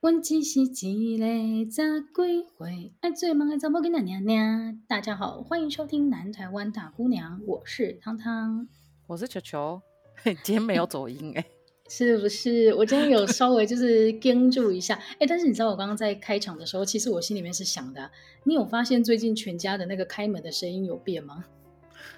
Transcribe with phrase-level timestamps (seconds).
[0.00, 4.80] 问只是一个十几岁爱做梦的查某囡仔娘娘。
[4.88, 8.66] 大家好，欢迎收听南台湾大姑娘，我是汤汤，
[9.06, 9.82] 我是球球。
[10.42, 11.46] 今天没有走音哎、欸，
[11.90, 12.72] 是不是？
[12.76, 18.10] 我今天有稍微就是盯住一下哎， 但是你知道我刚刚在开场的时候，其实我心里面是想的，
[18.44, 21.44] 你有发现最近全家的那个开门的声音有变吗？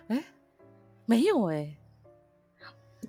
[0.07, 0.23] 哎，
[1.05, 1.77] 没有哎、欸。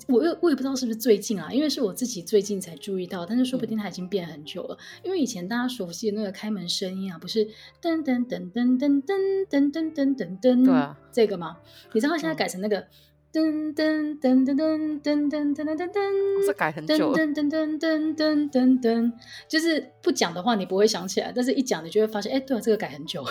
[0.07, 4.75] 我又我也不知道是不是最近啊，因为是我自己最近才注意到，但是说不定它已经变很久了。
[4.75, 7.45] 嗯、因为以前大家熟悉的那个开门声音啊，不是
[7.81, 11.57] 噔噔噔噔噔噔噔噔噔噔噔，对啊，这个吗？
[11.93, 12.87] 你知道它现在改成那个。
[13.35, 17.17] 嗯噔噔噔噔噔噔噔噔噔噔，这改很久了。
[17.17, 19.11] 噔噔噔噔噔噔噔，
[19.47, 23.25] 就是不讲的话你不会想起来，但是一讲你就会发现，哎，对啊，这个改很久。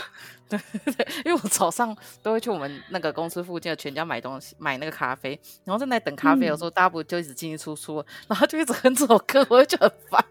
[0.49, 10.25] 对对，因为我早上都会去我们那个公司附近的全家买东西，买那个咖啡，然后在那等咖啡的时候，大家不就一直进进出出，然后就一直哼这首歌，我就觉得很烦。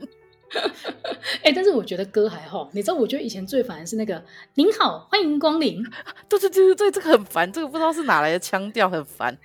[1.43, 4.23] 哎，但是我觉得歌还好，你知道，我觉得以前最烦的是那个
[4.55, 5.83] “您好，欢迎光临
[6.27, 9.37] ”，对对对对，这个很烦，这个不知道是哪来的腔调，很烦。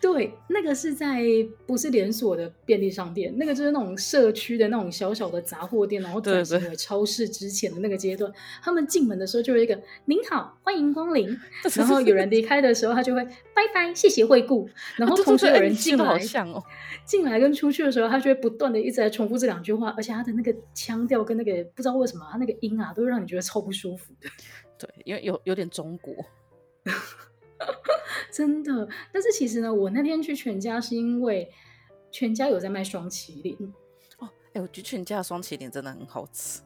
[0.00, 1.20] 对，那个是在
[1.66, 8.32] 不是连锁的便利商店，那个就是那种社区的那种小小的杂货店，然后转型为超市之前的那个阶段。
[8.62, 11.36] 他们进门的时候就有一个“您好，欢迎光临
[11.74, 14.70] ”，然后有人离开的时候，他就会“拜拜，谢谢惠顾”。
[14.96, 16.62] 然后同时有人进来，好像哦，
[17.04, 24.30] 进来跟出去的时候，他就会不断的一直在重复这两句话，而且他的那个腔调跟那个不知道为什么他那个音啊，都会让你觉得超不舒服的。
[24.78, 26.14] 对，因为有有点中国。
[28.38, 31.50] 真的，但是其实呢，我那天去全家是因为
[32.12, 33.74] 全家有在卖双淇淋
[34.18, 34.28] 哦。
[34.52, 36.60] 哎，我觉得全家的双淇淋真的很好吃，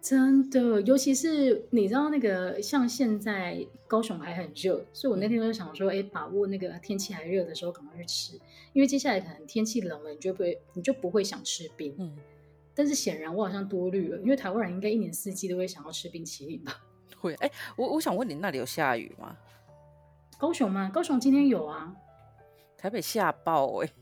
[0.00, 8.40] 真的，尤其是你知道那个，像现在高雄还很热，所以我那天就想说，哎，把握那个天气还热的时候赶快去吃，
[8.72, 11.94] 因为接下来可能天气冷了，你就不会，你就不会想吃冰。
[11.98, 12.16] 嗯，
[12.74, 16.82] 但是显然我好像多虑了，因为台湾人应该一年四季都会想要吃冰淇淋吧？
[17.18, 19.36] 会，哎，我我想问你，那里有下雨吗？
[20.38, 20.90] 高雄吗？
[20.92, 21.94] 高雄今天有啊，
[22.76, 23.92] 台北下暴哎、欸。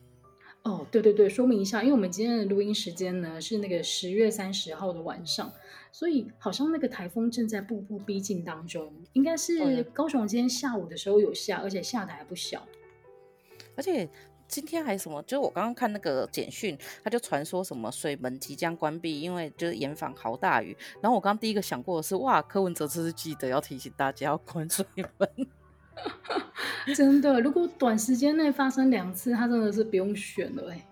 [0.65, 5.53] 哦，对对对，说明一下，因为我们今天的录音时间呢是那个十月三十号的晚上，
[5.91, 8.93] 所以好像那个台风正在步步逼近当中。
[9.13, 12.63] 应该是高雄今天下午的时候有下，而且下的还不小。
[13.77, 14.09] 而且
[14.47, 15.21] 今天还什么？
[15.23, 20.77] 就是我刚刚看那个简讯，他就传说什么水门即将关闭，因为就是严防好大雨。
[21.01, 25.29] 然后我刚刚第一个想过的是，哇，柯文哲这是记得要提醒大家要关水门。
[26.95, 30.87] 真的，如果短时间内发生两次，他真的是不用选了哎、欸。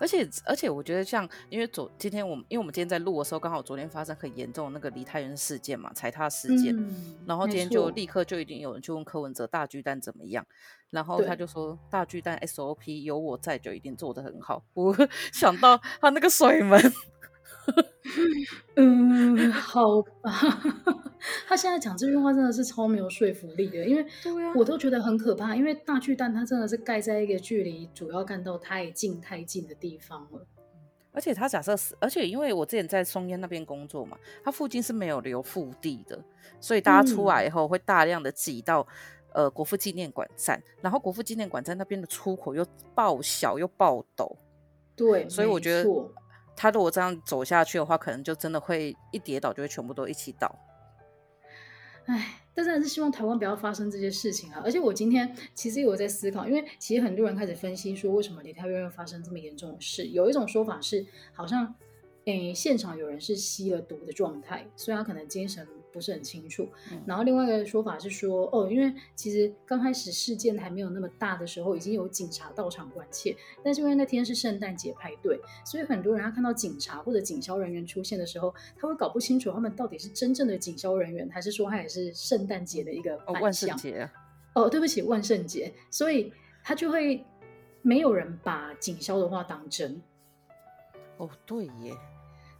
[0.00, 10.46] 而且而且，我觉得像因为昨今天我们因为我们今天在录的时候，刚好昨天发生很严重的那个梨泰院事件嘛，踩踏事件，嗯、然后今天就立刻就已经有人去问柯文哲大巨蛋怎么样，
[10.90, 14.62] 然后他就说大巨蛋 SOP 有我在就一定做得很好。
[14.72, 14.96] 我
[15.32, 16.80] 想到他那个水门。
[18.76, 20.32] 嗯，好吧。
[21.46, 24.04] 他现在讲这句话真的是超没有说服力的，因为
[24.54, 25.54] 我都觉得很可怕。
[25.56, 30.46] 因为大巨蛋它真的是盖在一个距离主要干道太近太近的地方了。
[31.12, 36.18] 而且他假设是，而且因为我之前在松烟那边工作嘛，它附近是没有留腹地的，
[36.60, 38.86] 所以大家出来以后会大量的挤到、
[39.32, 42.64] 嗯、呃国父纪念馆站，然后国父纪念馆站那边的出口又
[42.94, 44.36] 爆小又爆陡，
[44.94, 45.88] 对，所以我觉得。
[46.60, 50.52] 他如果这样走下去的话，可能就真的会一跌倒就会全部都一起倒。
[52.08, 54.62] 唉，但是还是希望台湾不要发生这些事情啊！
[54.64, 60.06] 而且我今天其实有在思考，因为其实很多人开始分析说，为什么李泰院会发生这么严重的事？
[60.06, 61.04] 有一种说法是，
[61.34, 61.74] 好像
[62.24, 65.68] 诶现场有人是吸了毒的状态，所以他可能精神。
[65.98, 66.68] 不是很清楚，
[67.04, 84.08] 然后另外一个说法是说，哦，因为其实刚开始事件还没有那么大的时候，已经有警察到场关切，但是因为那天是圣诞节派对，所以很多人他看到警察或者警消人员出现的时候，他会搞不清楚他们到底是真正的警消人员，还是说他也是圣诞节的一个万圣节。
[84.54, 86.32] 哦，对不起，万圣节，所以
[86.62, 87.24] 他就会
[87.82, 90.00] 没有人把警消的话当真。
[91.16, 91.92] 哦，对耶。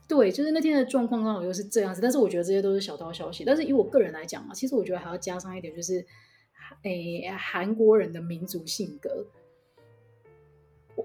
[0.09, 3.45] 对，就是那天的状况刚好又是这样子，但是我觉得这些都是小道消息。
[3.45, 6.05] 但是以我个人来讲啊，其实我觉得还要加上一点，就是，
[6.83, 9.27] 诶，韩国人的民族性格。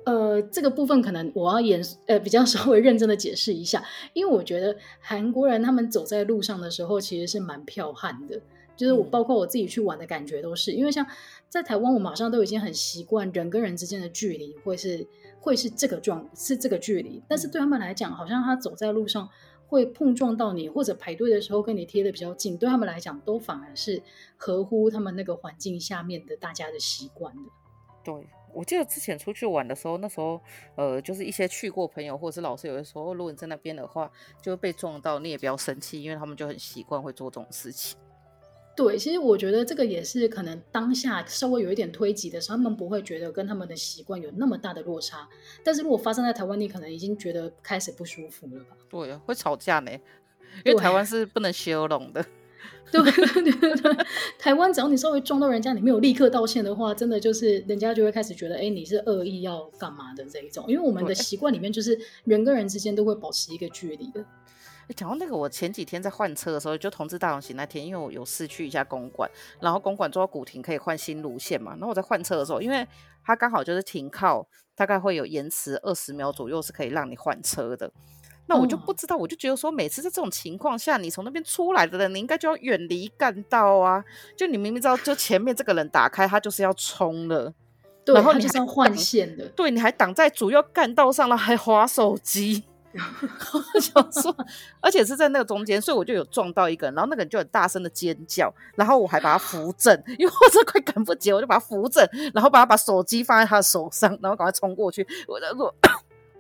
[0.06, 3.84] 呃，这个部分可能我要演呃比较稍微认真的解释一下，
[4.14, 8.42] 因为我觉得韩国人他们走在路上的时候其实是蛮剽悍的，
[8.76, 11.06] 就是我包括我自己去玩的感觉都是，因为像
[11.50, 15.08] 在台湾，我马上都已经很习惯人跟人之间的距离会是。
[15.44, 19.28] 会是这个状是这个距离，但是对他们来讲，好像他走在路上
[19.68, 24.02] 会碰撞到你，或者排队的时候跟你贴的比较近，对他们来讲都反而是
[24.38, 27.42] 合乎他们那个环境下面的大家的习惯的。
[28.06, 30.40] 对，我记得之前出去玩的时候，那时候
[30.78, 34.10] 呃，就是一些去过朋友或者是老师有的时候，如果你在那边的话，
[34.42, 38.00] 就会被撞到，你也不要生气，因为他们就很习惯会做这种事情。
[38.76, 45.28] 对，其实我觉得这个也是可能当下稍微有一点推挤的时候，他们不会觉得跟他们的习惯有那么大的落差。
[45.64, 48.76] 但是如果发生在台湾，你可能已经觉得开始不舒服了吧？
[48.90, 49.92] 对，会吵架呢，
[50.66, 52.26] 因为台湾是不能修容的。
[52.92, 54.06] 对 对对对，
[54.38, 60.64] 台湾只要你稍微撞到人家，你没有立刻道歉的话，真的就是人家就会开始觉得，哎，你是恶意要干嘛的这一种。
[60.68, 64.24] 因为我们的习惯里面就是人跟人之间都会保持一个距离的。
[64.84, 69.30] 哎，讲到那个，我前几天在换车的时候，就同志大游行那天，因为我有事去一下公馆，
[69.62, 71.72] 然后公馆做到古亭可以换新路线嘛。
[71.72, 72.86] 然后我在换车的时候，因为
[73.26, 74.46] 它刚好就是停靠，
[74.76, 77.92] 大概会有延迟二十秒左右是可以让你换车的。
[78.46, 84.04] 那我就不知道，我就觉得说，每次在这种情况下，你从那边出来的人，你应该就要远离干道啊。
[84.36, 87.54] 就你明明知道，就前面这个人打开，他就是要冲了，
[88.06, 92.66] 然后你就是要换线的，对，你还挡在主要干道上了，还滑手机。
[93.74, 94.36] 我 想说，
[94.80, 105.06] 而且是在那个中间，所以我就有撞到一个人，然后那个人就很大声的尖叫，然后我还把他扶正， 因为我这快赶不及，我就把他扶正，然后把他把手机放在他的手上，然后赶快冲过去。
[105.28, 105.74] 我在说，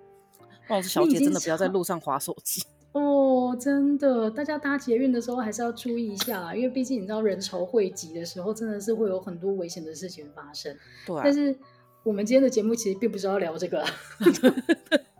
[0.69, 10.77] 王子小姐真的不要在路上划手机哦，真的，大家搭捷运的时候还是要注意一下，因为毕竟你知道人潮汇集的时候，真的是会有很多危险的事情发生。
[11.07, 11.57] 对、啊，但是
[12.03, 13.89] 我们今天的节目其实并不是要聊这个啦。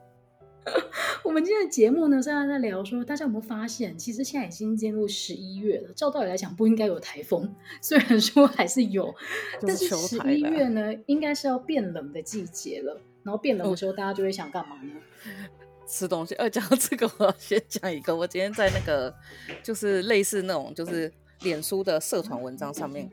[1.23, 5.93] 我们今天的节目呢，是在在聊说，大家有没有发现，其实现在已经进入十一月了。
[5.93, 9.13] 照道理来讲，不应该有台风，虽然说还是有，
[9.61, 12.99] 但是十一月呢，应该是要变冷的季节了。
[13.23, 14.91] 然后变冷的时候，大家就会想干嘛呢？
[15.87, 16.35] 吃东西。
[16.35, 18.15] 呃，讲到这个，我要先讲一个。
[18.15, 19.13] 我今天在那个，
[19.61, 21.11] 就是类似那种，就是
[21.41, 23.09] 脸书的社团文章上面。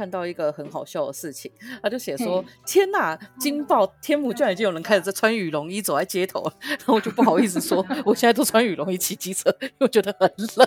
[0.00, 1.52] 看到一个很好笑的事情，
[1.82, 3.86] 他就写说：“天哪，惊爆！
[4.00, 6.54] 天母居然已经有人开始在穿羽绒衣走在街头了。
[6.66, 10.66] ”然后我就不好意思说，我现在都穿羽绒衣骑机车， 因为我觉得很冷。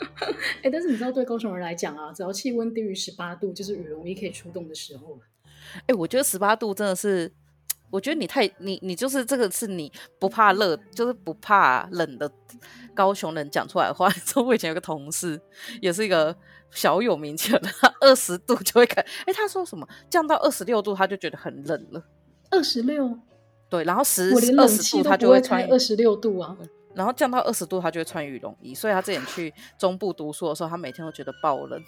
[0.62, 5.18] 哎、欸，但是你知道，对高雄人来讲啊，只要气温低于十八度，就是羽绒衣可以出动的时候。
[5.80, 7.30] 哎、欸，我觉得十八度真的是，
[7.90, 12.30] 我觉得你太你你就是这个是你不怕热，就是不怕冷的
[12.94, 14.08] 高雄人讲出来的话。
[14.10, 15.40] 说我以前有个同事，
[15.80, 16.36] 也是一个。
[16.72, 19.00] 小有名气的，他 二十度就会开。
[19.24, 22.04] 哎，他说什么降到二十六度他就觉得很冷了。
[22.50, 23.18] 二十六，
[23.70, 26.54] 对，然后十二十度他就会穿二十六度啊。
[26.92, 31.80] 然后降到二十度他就会穿羽绒衣，所以他之前去中部读书的时候，他每天都觉得爆冷。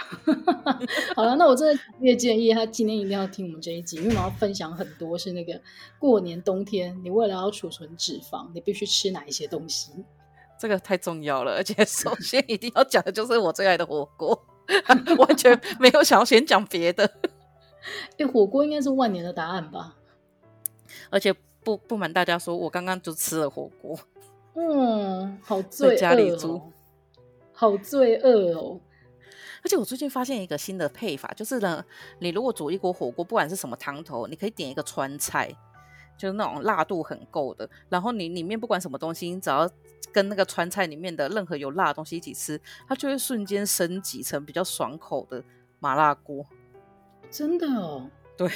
[1.14, 5.60] 好了，那我真的强烈建议他今天一定要听我们这一集，因为我们要分享很多是那个
[5.98, 9.92] 过年冬天，你为了要储存脂肪，你必须吃哪一些东西。
[10.58, 14.38] 这个太重要了，而且首先一定要讲的就是我最爱的火锅，
[15.18, 17.10] 完全没有想要先讲别的。
[18.18, 19.96] 哎，火锅应该是万年的答案吧？
[21.08, 23.98] 而且不不瞒大家说，我刚刚就吃了火锅。
[24.54, 26.60] 嗯，好罪恶哦，家里煮
[27.52, 28.80] 好罪恶哦！
[29.62, 31.84] 而且我最近发现一个新的配法，就是呢，
[32.18, 35.56] 你如果煮一锅火锅，不管是什么汤头，你可以点一个川菜。
[36.18, 39.66] 就是那种辣度很够的，然后你里面不管什么东西，你只要
[40.12, 45.42] 跟那个川菜里面的任何有辣的东西一起吃，它就会瞬间升级成比较爽口的
[45.78, 46.44] 麻辣锅。
[47.30, 48.10] 真的哦？
[48.36, 48.50] 对。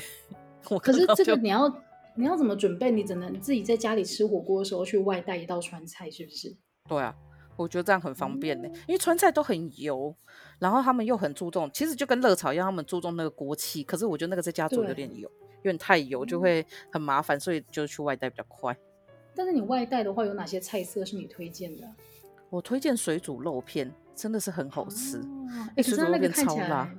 [0.68, 1.74] 我可是这个你要
[2.16, 2.90] 你要怎么准备？
[2.90, 6.54] 你只能自己在家里吃火锅的时候去外带一道川菜，是不是？
[6.86, 7.16] 对啊，
[7.56, 10.14] 我觉得这样很方便呢，嗯、因为川菜都很油，
[10.58, 13.82] 然后他们又很注重，其实就跟热炒一样，他们注重那个锅气。
[13.84, 15.30] 可是我觉得那个在家做有点油。
[15.62, 18.76] 有点太油就会很麻烦，所以就去外带比较快。
[19.34, 21.90] 但是你外带的话，有哪些菜色是你推荐的？
[22.50, 25.16] 我推荐水煮肉片，真的是很好吃。
[25.74, 26.94] 哎、哦，水煮肉片超辣。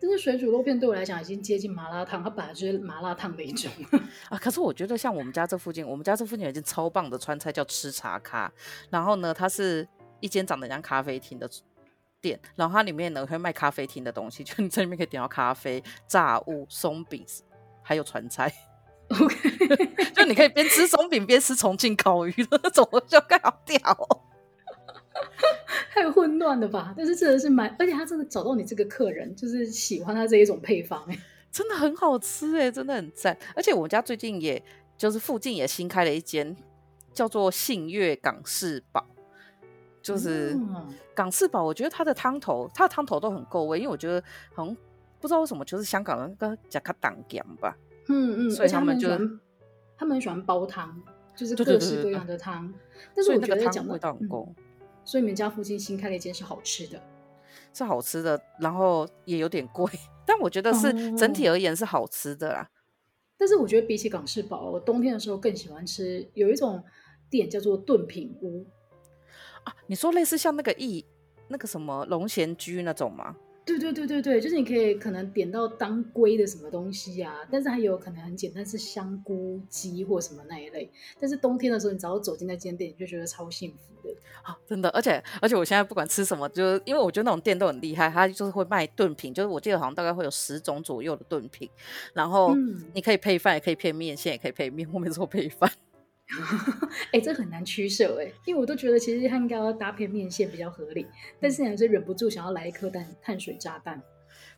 [0.00, 3.70] 但是水煮肉片对我来讲已经接近麻辣烫，它本来就是麻辣烫的一种
[4.30, 4.38] 啊。
[4.38, 8.50] 可是我觉得像我们家这附近，我们家这附近有一间超棒的川菜叫吃茶咖，
[8.90, 9.86] 然后呢，它是
[10.20, 11.48] 一间长得像咖啡厅的
[12.20, 17.24] 店，然后它里面呢会卖咖啡厅的东西， 就你在里面可以点到咖啡、炸物、松饼。
[17.82, 18.52] 还有川菜
[19.08, 19.34] ，OK，
[20.14, 24.20] 就你可以边吃松饼边吃重庆烤鱼的那种，就更好屌哦。
[25.92, 26.94] 太混乱了吧？
[26.96, 31.18] 但是真的是蛮，而且他真的找到你这个客人，就是喜欢他这一种配方，哎，
[31.50, 33.36] 真的很好吃哎，真的很赞。
[33.54, 34.62] 而且我们家最近也
[34.96, 36.56] 就是附近也新开了一间
[37.12, 39.04] 叫做信悦港式堡，
[40.02, 40.56] 就是
[41.14, 41.62] 港式堡。
[41.62, 44.22] 我觉得它的汤头，它的汤头都很够味，因为我觉得
[44.54, 44.76] 好像。
[45.22, 47.76] 不知道为什么，就是香港人跟加卡党讲吧，
[48.08, 49.06] 嗯嗯，所以他们就
[49.94, 50.98] 他们很喜欢煲汤，
[51.36, 52.72] 就是各式各样的汤。
[53.14, 54.64] 但是我觉得讲味道很够，嗯，
[55.04, 57.02] 所以你们家附近新开了一间是好吃的，
[57.72, 59.90] 是好吃的，然后也有点贵，
[60.26, 62.70] 但我觉得是整体而言是好吃的啦。
[63.36, 66.84] 但是我觉得比起港式堡，我冬天的时候更喜欢吃有一种
[67.30, 68.66] 店叫做炖品屋
[69.64, 69.74] 啊。
[69.86, 71.04] 你说类似像那个意
[71.48, 73.34] 那个什么龙贤居那种吗？
[73.78, 80.90] 对对对对对，就是你可以可能点到当归的什么东西啊，但是还有可能很简单是香菇鸡或什么那一类。
[81.20, 84.56] 但是冬天的时候，你只要走进那间店，你就觉得超幸福的啊！
[84.66, 91.68] 真的，而且而且我现在不管吃什么，就是因为我觉得那种店都很厉害，它就是会卖炖品，就是我记得好像大概会有十种左右的炖品，
[92.12, 92.54] 然后
[92.94, 95.70] 你可以配饭，也可以配面线，也可以配面，我每次都配饭。
[97.12, 101.06] 哎、欸，这很难取舍哎，因为我都觉得其实它应该要搭配面线比较合理，
[101.40, 104.00] 但是还是忍不住想要来一颗蛋碳水炸弹。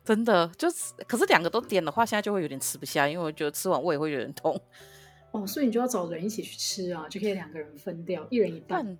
[0.05, 4.59] 真的，就是可是两个都点的话，现在就会有点吃不下，因为我觉得吃完胃会有点痛。
[5.31, 8.97] 哦，所以你就要找人一起去吃啊，就可以两个人分掉，一人一半。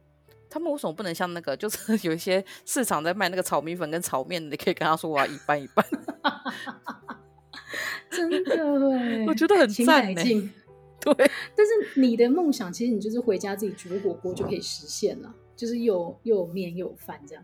[0.49, 1.77] 他们为什么不能像那个，就是
[2.07, 5.85] 有一些市场在卖那个炒米粉跟炒面，你可以跟他说我要一半一半。
[8.09, 8.55] 真的
[8.95, 10.13] 哎，我觉得很赞
[11.03, 11.13] 对，
[11.55, 17.43] 但是你的梦想其实你就是回家自己煮火锅就可以实现了，就是又又有面又有饭这样。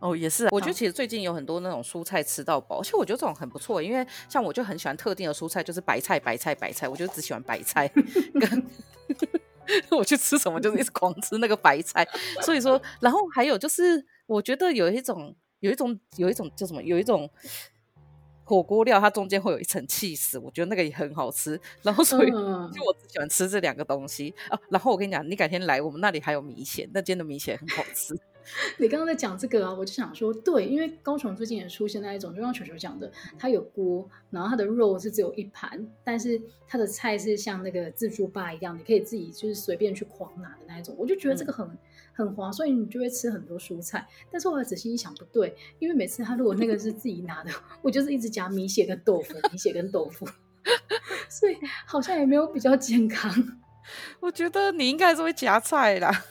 [0.00, 7.88] 哦，也是啊，我觉得其实最近有很多那种蔬菜吃到饱，而且我觉得这种很不错，因为像我就很喜欢特定的蔬菜，就是白菜、白菜、白菜，我就只喜欢白菜。
[8.40, 8.66] 跟
[9.98, 12.06] 我去吃什么就是一直狂吃那个白菜，
[12.42, 17.28] 所以说，然后还有就是我觉得有一种有一种有一种叫什么有一种。
[18.48, 21.60] 火锅料它中间会有一层气死，我觉得那个也很好吃。
[21.82, 22.30] 然后所以
[22.72, 24.58] 就我只喜欢吃这两个东西啊。
[24.70, 28.18] 然后我跟你讲，你改天来我们那里还有米线，那间的米线很好吃。
[28.80, 40.94] 你刚刚在讲这个啊，我就想说，对，因为高雄最近也出现那一种，就像球球讲的，它有锅，然后它的肉是只有一盘，但是它的菜是像那个自助吧一样，你可以自己就是随便去狂拿的那一种。
[40.98, 41.66] 我就觉得这个很。
[41.66, 41.78] 嗯
[42.18, 44.04] 很滑，所以你就会吃很多蔬菜。
[44.30, 50.26] 但是我仔细一想，不对，因为每次他如果那个是自己拿的， 我就是一直夹米血跟豆腐，米血跟豆腐，
[51.30, 51.56] 所以
[51.86, 53.32] 好像也没有比较健康。
[54.18, 56.24] 我觉得你应该是会夹菜啦。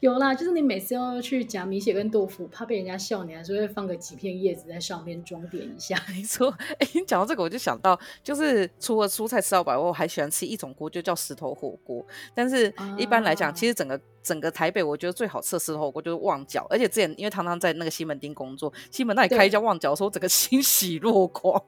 [0.00, 5.96] 有啦，就是你每次要去夹米血跟豆腐，怕被人家笑，你还是会放个几片叶子在上面装点一下。
[6.10, 12.04] 没错，哎，你讲到这个，我就想到，就是除了蔬菜吃到饱，我还喜欢吃一种锅，就叫石头火锅。
[12.34, 16.66] 但是一般来讲，啊、其实整个整个台北，我觉得最好吃的石头火锅就是旺角。
[16.68, 21.62] 而且之前因为常常在那个西门町工作，西门那里开一家旺角的时候，整个 欣喜若狂。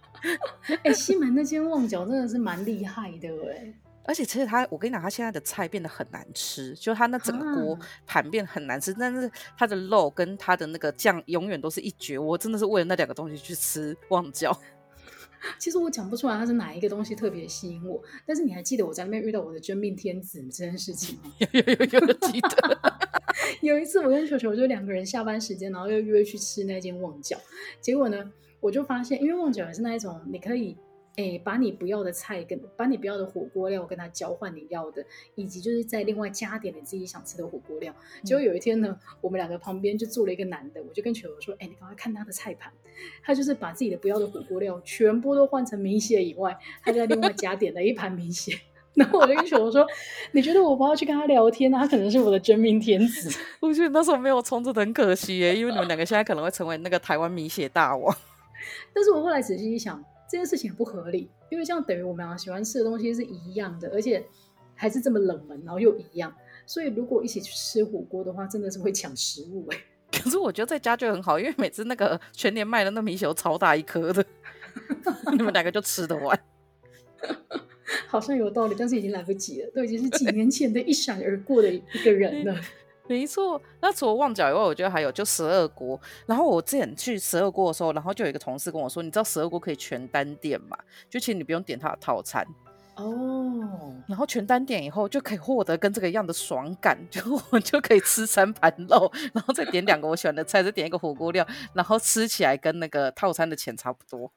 [0.82, 3.72] 哎，西门那间旺角真的是蛮厉害的哎。
[4.04, 12.18] 而且其实他，我跟你讲，他现在的菜变得很难吃，就他那整个锅盘变很难吃，啊、但是他的肉跟他的那个酱永远都是一绝。
[12.18, 14.58] 我真的是为了那两个东西去吃旺角。
[15.58, 21.32] 其实我讲不出来他是哪一个东西特别吸引我，但是你还记得我在那边遇到我的真命天子这件事情吗？
[21.38, 22.78] 有有有有记得。
[23.62, 27.38] 有一次我跟球球就两个人下班时间，然后又约去吃那间旺角，
[27.80, 30.76] 结果呢，我就发现，因为旺角也是那一种你可以。
[31.16, 37.94] 哎，把你不要的菜跟把你不要的火锅料跟他交换你要的，以及就是再另外加点你自己想吃的火锅料。
[38.24, 42.72] 结果有一天呢，我们两个旁边就坐了一个男的，我就跟球球说：“哎，你赶快看他的菜盘，
[43.22, 48.58] 他就是把自己的不要的火锅料全部都换成米血以外，他就在另外加点了一盘米血。”
[48.94, 49.86] 然后我就跟球球说
[50.32, 53.30] ：“你觉得我不要去跟他聊天，他可能是我的真命天子。
[53.60, 58.16] ”我觉得那时候没有冲着很可惜耶，因为你们两个现在可能会成为那个台湾米血大王。
[58.94, 60.02] 但是我后来仔细一想。
[60.30, 64.24] 这件事情不合理，因为这样等于我们俩喜欢吃的东西是一样的，而且
[64.76, 66.32] 还是这么冷门，然后又一样，
[66.64, 69.78] 所以如果一起去吃火锅的话，真的是会抢食物哎。
[70.22, 74.24] 可是我觉得在家就很好，因为每次那个全年卖的那米酒超大一颗的，
[75.36, 76.38] 你们两个就吃得完。
[78.06, 82.54] 好像有道理，但是已经来不及了，都已经是几年前的一闪而过的一个人了。
[83.10, 86.00] 没错，那除了旺角以外，我觉得还有就十二锅。
[86.26, 90.78] 然后我之前去十二锅的时候，然后就有一个同事跟我说：“你知道十二锅可以全单点嘛？
[91.08, 92.46] 就其实你不用点它的套餐
[92.94, 93.92] 哦。
[94.06, 104.30] 然后全单点以后就可以获得跟这个一样的爽感，就我就可以吃三盘肉，然后再点两个我喜欢的菜，再点一个火锅料，然后吃起来跟那个套餐的钱差不多。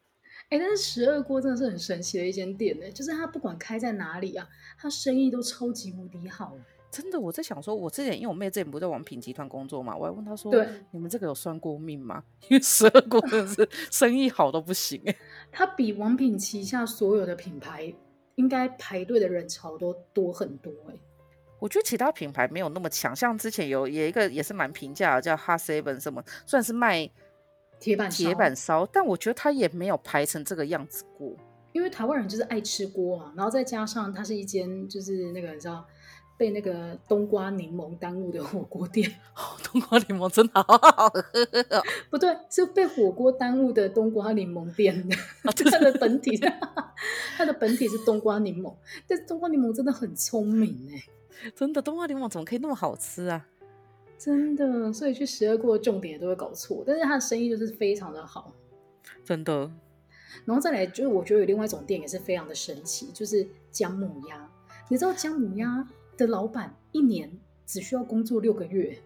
[0.49, 4.49] 哎，但是十二锅真的是很神奇的一间店呢，就是它不管开在哪里啊，
[4.79, 6.57] 它生意都超级无敌好。
[6.93, 12.23] 真的，我在想说，我之前因为我妹之前不是在王品集团工作嘛，我还问她说，对，你们这个有算过命吗？
[12.49, 15.15] 因为十二锅真的是生意好到不行哎，
[15.51, 17.91] 它比王品旗下所有的品牌
[18.35, 20.93] 应该排队的人潮都多很多哎。
[21.57, 27.09] 我觉得其他品牌没有那么强，像之前有有一个也是蛮平价的，叫 Hot Seven 什么，算是卖
[27.79, 31.35] 铁板铁板烧，但我觉得它也没有排成这个样子过。
[31.71, 35.83] 因为台湾人就是爱吃锅啊，然后再加上它是一间就是那个你知道。
[36.37, 39.09] 被那个冬瓜柠檬耽误的火锅店。
[39.35, 41.21] 哦，冬瓜柠檬真的好好喝
[41.69, 41.83] 哦。
[42.09, 45.15] 不对，是被火锅耽误的冬瓜柠檬店的。
[45.43, 46.39] 它的本体，
[47.37, 48.73] 它的本体是冬瓜柠檬，
[49.07, 51.03] 但是冬瓜柠檬真的很聪明哎，
[51.55, 53.47] 真的冬瓜柠檬怎么可以那么好吃啊？
[54.17, 58.53] 真的，所以去十二锅的重点都会搞错，但是它的生意就是非常的好，
[59.25, 59.69] 真的。
[60.45, 64.49] 然后再来就是我觉得有另外一种店也是非常的神奇，就是姜母鸭。
[64.89, 67.31] 你知道姜母鸭的老板一年
[67.65, 68.97] 只需要工作六个月？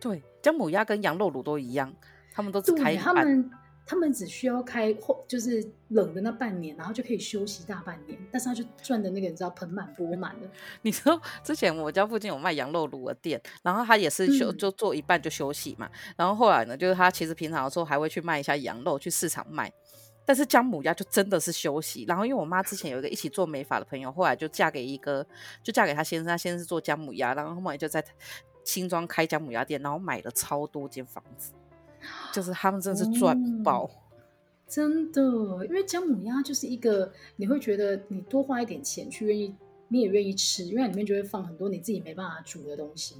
[0.00, 1.94] 对，姜母鸭跟羊肉炉都一样，
[2.32, 3.50] 他们都只开他们
[3.86, 10.48] 他们只需要开或就是冷的那半年，然后就可以休息大半年，但是他就赚的那个你知道盆满钵满的。
[10.80, 19.70] 你知道之前我家附近有卖羊肉炉的店，然后他也是休、嗯、就做一半就休息嘛，然后后来呢，就是他其实平常的时候还会去卖一下羊肉去市场卖。
[20.26, 25.26] 但是姜母鸭就真的是休息，然后因为我妈之前有一个一起做美发的朋友，后来就嫁给一个，
[25.62, 28.02] 就嫁给他先生，他先生是做姜母鸭，然后后来就在
[28.64, 31.52] 新庄开姜母鸭店，然后买了超多间房子，
[32.32, 34.18] 就是他们真的是赚爆，嗯，
[34.66, 35.20] 真的，
[35.66, 39.54] 因为姜母鸭就是一个你会觉得你多花一点钱去愿意，
[39.88, 43.16] 你也愿意吃，因为里面就会放很多你自己没办法煮的东西，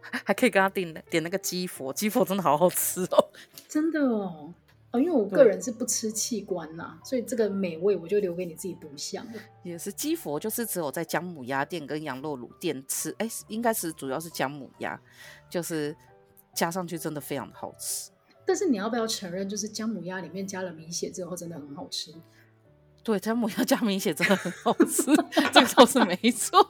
[0.00, 3.30] 还可以跟他点点那个鸡佛，鸡佛真的好好吃哦，
[3.68, 4.52] 真的哦。
[4.94, 9.32] 哦，因为我个人是不吃器官呐，所以这个美味我就留给你自己独享了。
[9.64, 15.00] 也是鸡佛，就是只有在姜母鸭店跟羊肉卤店吃，哎，应该是主要是姜母鸭，
[15.50, 15.96] 就是
[16.54, 18.12] 加上去真的非常的好吃。
[18.46, 22.14] 但是你要不要承认，就是姜母鸭里面加了米血之后，真的很好吃？
[23.02, 25.02] 对，姜母鸭加米血真的很好吃，
[25.52, 26.64] 这个倒是没错。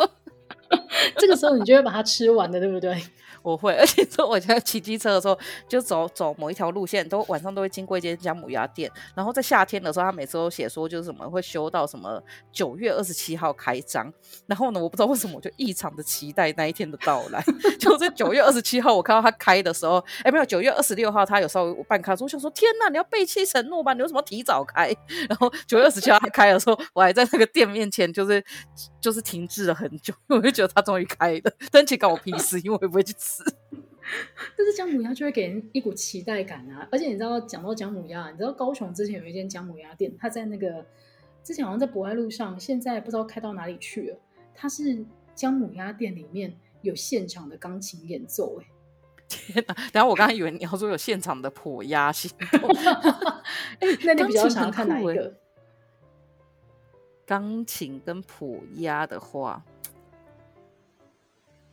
[1.16, 3.00] 这个时候你就会把它吃完的，对不对？
[3.42, 8.90] 我会，而且说我在骑机车的时候，就走走某一条路线，都晚上都会经过一间姜母鸭店。
[9.14, 14.10] 然后在夏天的时候，他每次都写说就是什么会修到什么九月二十七号开张。
[14.46, 17.44] 然后呢，我不知道为什么我就异常的期待那一天的到来。
[17.78, 23.92] 就在九月二十七号，我看到他开的时候，哎，没有，九月二十六号他有稍微办开，我想说天哪，你要背弃承诺吧？
[23.92, 24.90] 你为什么提早开？
[25.28, 28.42] 然后九月二十七号他开的时候，我还在那个店面前，就是
[29.02, 31.52] 就是停滞了很久，我就觉得他终于开了。
[31.70, 33.42] 但其实关我屁事，因为我也不会去吃。
[34.56, 36.86] 但是姜母鸭就会给人一股期待感啊！
[36.92, 40.84] 而且你知道，讲到姜母鸭，你知道高雄之前有一间姜母鸭店，它在那个
[41.42, 44.18] 之前好像在博爱路上，现在不知道开到哪里去了。
[44.54, 45.04] 它是
[45.34, 48.66] 姜母鸭店里面有现场的钢琴演奏，哎，
[49.26, 49.74] 天哪！
[49.94, 52.70] 然后我刚才以为你要说有现场的剖鸭行动，
[53.80, 55.34] 哎，那你比较想看哪一个？
[57.26, 59.64] 钢琴跟剖鸭的话，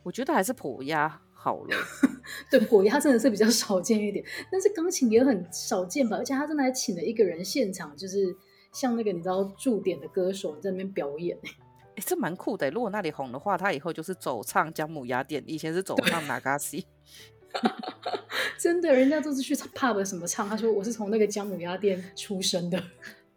[0.02, 1.20] 我觉得还是普鸭。
[1.34, 1.76] 好了，
[2.48, 6.16] 对，火鸭真的是比较少见一点，但是钢琴也很少见吧？
[6.16, 8.32] 而且他真的还请了一个人现场，就是
[8.72, 11.50] 像那个你知道驻点的歌手在那边表演，哎、
[11.96, 12.70] 欸，这蛮酷的。
[12.70, 16.86] 如果那里红的话，他以后就是走唱姜母鸭店，以前是走唱哪嘎西，
[18.56, 22.80] 真的，人家都是去 pub 什么唱，他说我是从那个姜母鸭店出生的，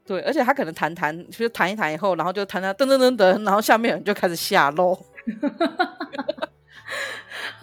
[0.06, 4.96] 对，而且他可能弹弹，就是弹一弹以后，然后就弹弹噔噔噔噔，然后下面人就开始下肉。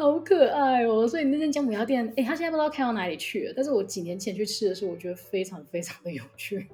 [0.03, 1.07] 好可爱哦！
[1.07, 3.53] 所以那间姜母鸭店，哎、欸，他现在不知道开到哪里去了。
[3.55, 6.67] 但是我几年前去吃的时候，我觉得非常非常的有趣。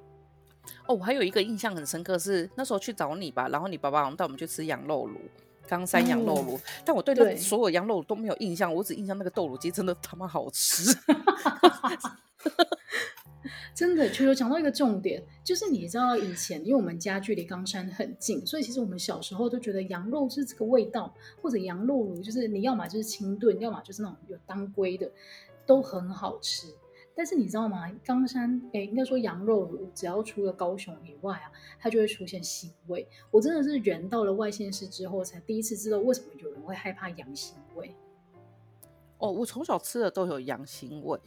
[0.87, 5.19] 哦，我还有一个印象很深刻是那时候去找你吧，然后你爸爸好像带我们去吃羊肉炉，
[5.67, 6.57] 冈山羊肉炉。
[6.57, 10.91] 嗯、但我对那所有羊肉炉都没有印象，我只印象那个豆乳鸡真的他妈好吃。
[13.73, 25.09] 真的，就有讲到一个重点，就是你知道以前，因为我们家距离冈山很近，所以其实我们小时候都觉得羊肉是这个味道，或者羊肉炉就是你要么就是清炖，要么就是那种有当归的，
[25.65, 26.67] 都很好吃。
[27.15, 27.91] 但是你知道吗？
[28.05, 33.05] 冈山，哎，应该说羊肉炉，只要除了高雄以外啊，它就会出现腥味。
[33.29, 37.93] 我真的是人到了外县市之后，才第一次知道为什么有人会害怕羊腥味。
[39.17, 41.19] 哦，我从小吃的都有羊腥味。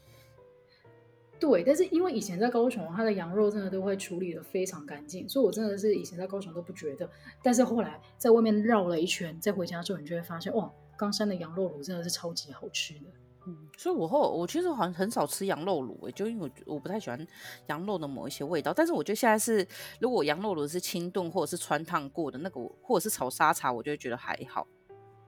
[1.43, 7.11] 对，但是因为以前在高雄，它的羊肉真的都会处理的非常干净，所以我真的是以前在高雄都不觉得。
[7.43, 13.07] 但是后来在外面绕了一圈，再回家之后，你就会发现，哇，冈山的羊肉炉真的是超级好吃的。
[13.49, 17.27] 嗯，所以我后我其实好像很少吃羊肉炉，就因为我我不太喜欢
[17.67, 18.73] 羊肉的某一些味道。
[18.73, 19.67] 但是我觉得现在是，
[19.99, 24.65] 如果羊肉卤是清炖或者是穿烫过的那个，或者是炒沙茶，我就会觉得还好。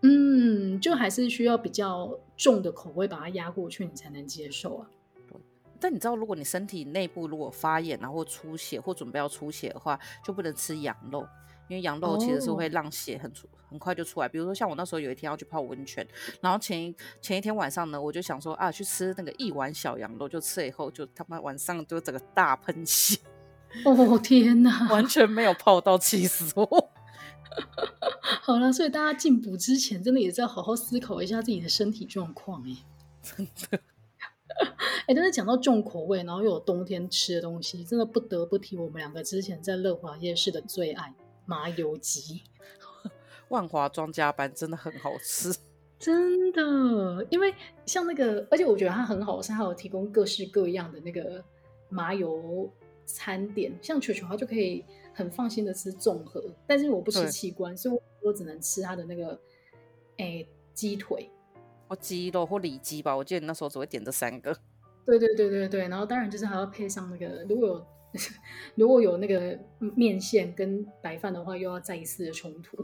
[0.02, 4.88] 嗯，就还是需要比较重的口味把它压过去，你才能接受啊。
[5.84, 11.20] 但你知道，如果你身体内部如果发炎，然后出血或准备要出血的话，就不能吃羊肉，
[11.68, 13.60] 因为羊肉其实是会让血很出、oh.
[13.68, 14.26] 很快就出来。
[14.26, 16.08] 比如说像我那时候有一天要去泡温泉，
[16.40, 23.20] 然后前一前一天晚上呢，我就想说啊，去吃那个一碗小羊肉，就吃了以后就他妈晚上就整个大喷血。
[23.84, 26.92] 哦、oh, 天哪，完全没有泡到，气死我！
[28.40, 32.74] 好了，所以大家进补之前，真的也是要好好思考一下自己的身体状况哎，
[33.20, 33.78] 真的。
[35.06, 41.14] 哎，但是讲到重口味，然后又有冬天吃的东西，真的不得不提我们两个之前在乐华夜市的最爱
[41.46, 42.42] 麻油鸡。
[43.48, 45.54] 万华庄家班真的很好吃，
[45.98, 47.26] 真的。
[47.30, 51.44] 因为像那个，而且我觉得它很好吃，它有提供各式各样的那个
[51.88, 52.70] 麻油
[53.04, 59.38] 餐点，像球球它就可以很放心的吃综合，但是我不吃器官，所以我只能吃它的那个
[60.16, 61.28] 哎鸡腿。
[61.94, 64.52] 或鸡肉或里脊吧，我记得你那时候只会点这三个。
[65.06, 67.86] 对对对对对，然后当然就是还要配上那个，如果有
[68.74, 72.76] 如果有那个面线跟白饭的话，又要再一次的冲突。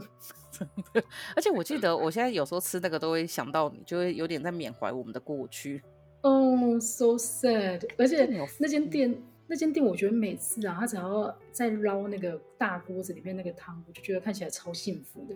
[1.35, 5.81] 而且我记得我现在有时候吃那个都会想到你，就会有点在缅怀我们的过去。
[6.21, 7.83] 哦，so sad。
[7.97, 8.25] 而且
[8.59, 15.35] 那间店，那间店，我觉得每次啊，他只要在捞那个大锅子里面那个汤，我就觉得看起来超幸福的，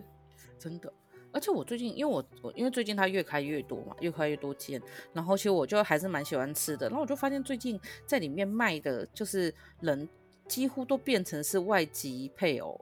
[0.59, 0.93] 真的。
[1.35, 6.87] 而且我最近，因为我我因为最近它越开越多嘛，越开越多间，然后其实我就还是蛮喜欢吃的。
[6.87, 10.07] 然后我就发现最近在里面卖的，就是人
[10.47, 12.79] 几乎都变成是外籍配偶。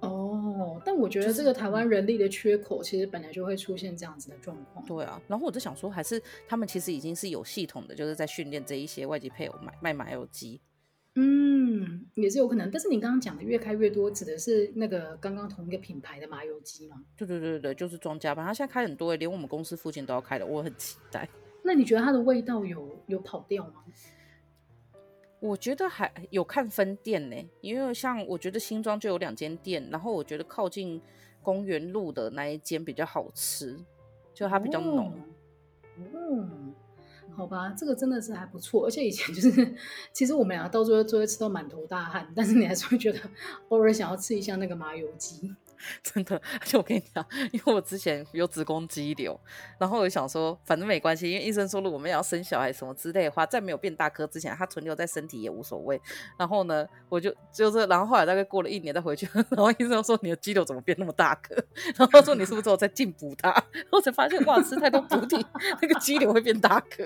[0.00, 4.84] 哦，但我觉得这个台湾人力的缺口，其实本来就会出现这样子的状况。
[4.84, 10.60] 对啊，然后我就想说，还是他们其实已经是有系统的，就是在训练这一些外籍配偶买卖麻油鸡。
[11.14, 17.02] 嗯，也是有可能，但是你刚刚讲的越开越多，指的是那个刚刚同一个品牌的麻油鸡吗？
[17.16, 21.28] 对对对对，就是庄家吧，他现在开很多，连我们公司附近都要开的，我很期待。
[21.62, 23.84] 那你觉得它的味道有有跑掉吗？
[25.38, 31.00] 我觉得还有看分店呢，因为像我觉得新庄就有两间店，然后我觉得靠近
[31.42, 33.78] 公园路的那一间比较好吃，
[34.32, 35.08] 就它比较浓。
[35.08, 35.12] 哦。
[36.14, 36.74] 嗯
[37.34, 39.74] 好吧，这个真的是还不错，而且以前就是，
[40.12, 43.18] 其实我们两个到最后都会吃到满头大汗，但是你还是会觉得
[43.70, 45.54] 偶尔想要吃一下那个麻油鸡。
[46.02, 49.38] 真的，而且我跟你讲，因为我之前有子宫肌瘤，
[49.78, 56.00] 然后我就想说，反正没关系，因为医生说了我们要生小孩什么之类的话，在没有变大颗之前，它存留在身体也无所谓。
[56.38, 61.54] 然后呢，我就就是，然后后来大概过了一年再回去， 然后医生说你的肌瘤怎么变那么大颗？
[61.96, 63.50] 然后说你是不是有在进补它？
[63.50, 65.44] 然后才发现哇，吃太多补体，
[65.80, 67.04] 那个肌瘤会变大颗。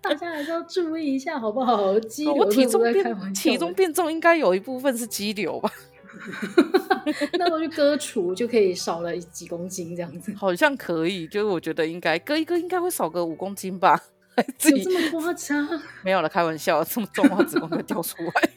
[0.00, 1.98] 大家还是要注意一下好不好？
[2.00, 5.70] 肌瘤，我体重变体重变重，应该有一部分是肌瘤吧。
[7.38, 14.00] 那我就割除就可以少了几公斤这样子，好像可以，就是我觉得应该割一割应该会少个五公斤吧。
[14.36, 15.68] 有这么夸张？
[16.04, 18.50] 没有了，开玩笑，这么重的话子宫会掉出来。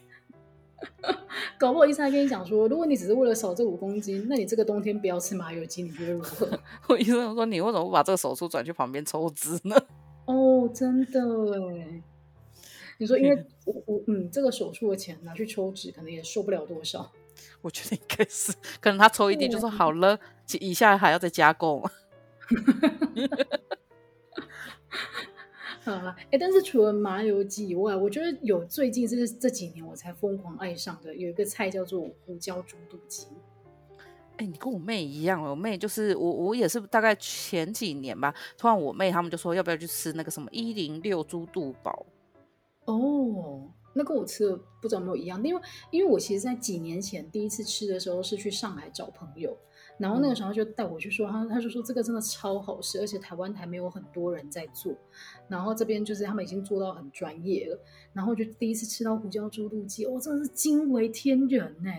[1.58, 6.48] 搞不好医生还跟你讲说，如果你只是为了少这五公斤，那你这个冬天不要吃麻油鸡，你觉得如何？
[6.88, 9.76] 我医生说，你为什么不把这个手术转去旁边抽脂呢？
[10.26, 11.20] 哦，真的
[11.70, 12.02] 哎。
[13.00, 17.12] 你说，因为我我嗯，这个手术的钱拿去抽脂，可能也收不了多少。
[17.64, 20.20] 我觉得应该是，可能他抽一滴就说好了，
[20.60, 21.82] 以下还要再加购。
[25.84, 33.28] 好了，哎，但是除了麻油鸡以外，我觉得有最近是这几年我才疯狂爱上的，有一个菜叫做胡椒猪肚鸡。
[34.38, 42.06] 哎，你跟我妹一样，我妹就是我，我也是大概前几年吧，突然我妹他们就说要不要去吃那个什么一零六猪肚堡。
[42.86, 43.70] 哦。
[43.94, 49.56] 那跟我吃的不知道有没有一样，因为因为我其实，在几年前第一次吃的时候是去上海找朋友，
[49.98, 54.94] 然后那个时候就带我去说，他他就说这个真的超好吃，而且台湾还没有很多人在做，
[55.48, 57.80] 然后这边就是他们已经做到很专业了，
[58.14, 61.92] 然后就第一次吃到胡椒猪肚鸡，哦，真的是惊为天人呢！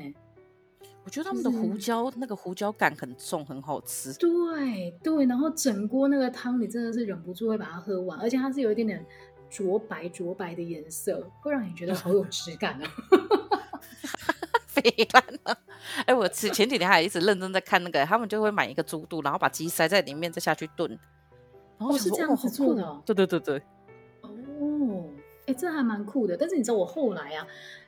[1.04, 4.12] 我觉得他们的胡椒、就是、那个胡椒感很重，很好吃。
[4.14, 9.04] 对对，然后整锅那个汤你真的是忍不住会把它喝完，而且它是有一点点。
[9.54, 12.86] 浊白浊白的颜色会让你觉得好有质感哦。
[14.66, 15.56] 肥烂了！
[16.04, 20.90] 哎，我前前几天还一直认真在看那个，他们就会买一个猪肚，然后把鸡塞在里面，再下去炖。
[21.78, 23.00] 然后、哦、是这样子做的、哦。
[23.06, 23.62] 对对对对。
[24.22, 25.08] 哦，
[25.46, 26.36] 哎，这还蛮酷的。
[26.36, 27.46] 但是你知道，我后来啊，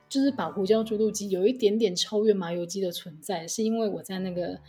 [0.08, 4.60] 就是把胡椒猪肚鸡有一点点超越麻油鸡的存在，是因为我在那个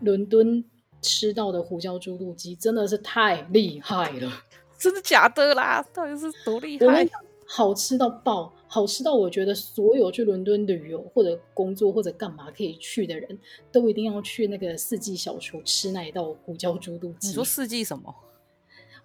[0.00, 0.64] 伦敦
[1.02, 4.32] 吃到的胡椒猪肚鸡真的是太厉害了。
[4.78, 5.84] 真的假的啦？
[5.92, 7.08] 到底是多厉害？
[7.48, 13.38] 好吃到爆，好吃到我觉得所有去伦敦旅游或者工作或者干嘛可以去的人
[13.70, 17.28] 都一定要去那个四季小厨吃那一道胡椒猪肚鸡。
[17.28, 18.14] 你说四季什么？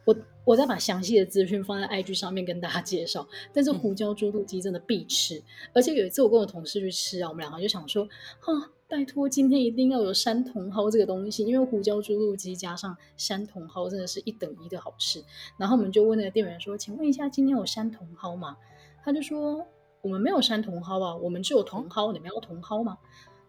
[0.04, 3.28] 我我再把详细的资讯放在 IG 上面跟大家介绍。
[3.54, 8.08] 但是胡椒猪肚鸡真的必吃，嗯，而且有一次我跟我同事去吃啊，我们两个就想说，
[8.40, 8.72] 哈。
[8.92, 15.24] 拜托，今天一定要有山茼蒿这个东西，因为胡椒猪肚鸡加上山茼蒿真的是一等一的好吃。
[15.58, 18.58] 然后我们就问那个店员说：“请问一下，今天有山茼蒿吗？”
[19.02, 19.66] 他就说
[20.04, 22.98] ：“我们没有山茼蒿啊，我们只有茼蒿，你们要茼蒿吗？”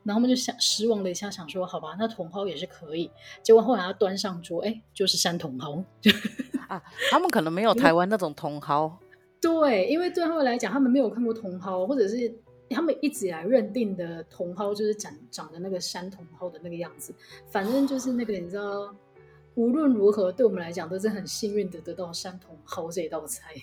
[0.05, 3.11] 然后我们就想失望了一下，想说好吧，那茼蒿也是可以。
[3.42, 5.85] 结果后来他端上桌，哎，就是山茼蒿。
[6.68, 8.96] 啊，他们可能没有台湾那种茼蒿。
[9.42, 12.33] 对，因为对他们来讲，他们没有看过茼蒿，或者是
[12.72, 17.14] 他们一直以来认定的茼蒿就是长长的那个山茼蒿的那个样子。
[17.50, 18.94] 反正就是那个，你知道，
[19.54, 23.54] 无论如何，对我们来讲都是很幸运的得到山茼蒿这一道菜。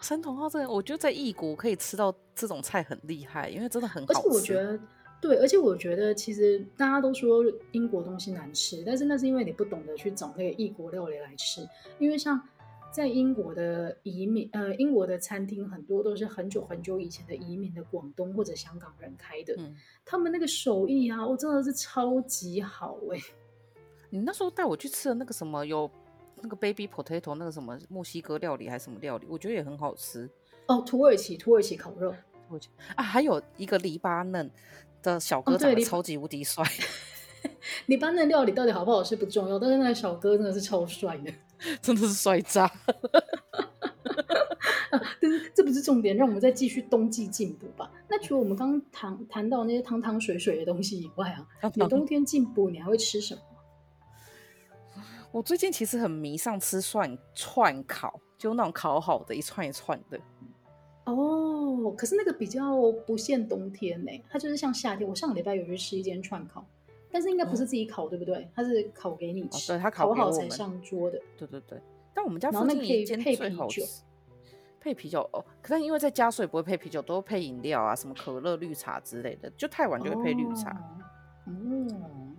[0.00, 4.18] 山茼蒿这个，我觉得在异国可以吃到这种菜很厉害，因为真的很好吃。
[4.18, 4.78] 而且我觉得。
[5.22, 11.64] 对，而且我觉得其实大家都说英国东西难吃，但是那是因为你不懂得去找那个异国料理来吃。
[12.00, 12.36] 因为像
[12.92, 19.74] 在英国的移民，呃，英国的餐厅很多都是很久很久以前的移民的广东或者香港人开的，嗯、
[20.04, 23.18] 他们那个手艺啊，我、哦、真的是超级好哎。
[24.10, 25.90] 你那时候带我去吃的那个什么有
[26.42, 30.28] 那个 baby potato 那个什么墨西哥料理还是什么料理，我觉得也很好吃。
[30.66, 32.10] 哦，土耳其土耳其烤肉，
[32.46, 34.50] 土耳其啊，还有一个黎巴嫩。
[35.02, 36.64] 的小哥长得超级无敌帅，
[37.86, 41.32] 黎巴嫩料理到底好不好吃不重要，但是那个小哥真的是超帅的，
[41.80, 42.70] 真的是帅炸。
[45.20, 47.90] 但是这不是重点，让我们再继续冬季进补吧。
[48.08, 53.40] 那除了我们刚刚谈谈到那些汤汤水水的东西以外啊，你冬天进补你还会吃什么？
[55.30, 60.20] 我最近其实很迷上吃涮串烤，就那种烤好的一串一串的。
[61.04, 65.08] 哦，可是那个比较不限冬天呢，它就是像夏天。
[65.08, 66.66] 我上个礼拜有去吃一间串烤，
[67.12, 68.48] 但是应该不是自己烤，嗯、对不对？
[68.54, 71.20] 它是烤给你吃，哦、对，它烤，烤好才上桌的。
[71.36, 71.80] 对对对。
[72.14, 73.82] 但我们家附近一间最好吃，
[74.80, 75.44] 配啤酒哦。
[75.60, 79.50] 可是因为在家，所以不会配啤酒，都会配饮料啊，什么可乐、绿茶之类的。
[79.50, 80.70] 就太晚就会配绿茶。
[80.70, 80.98] 哦。
[81.46, 82.36] 嗯、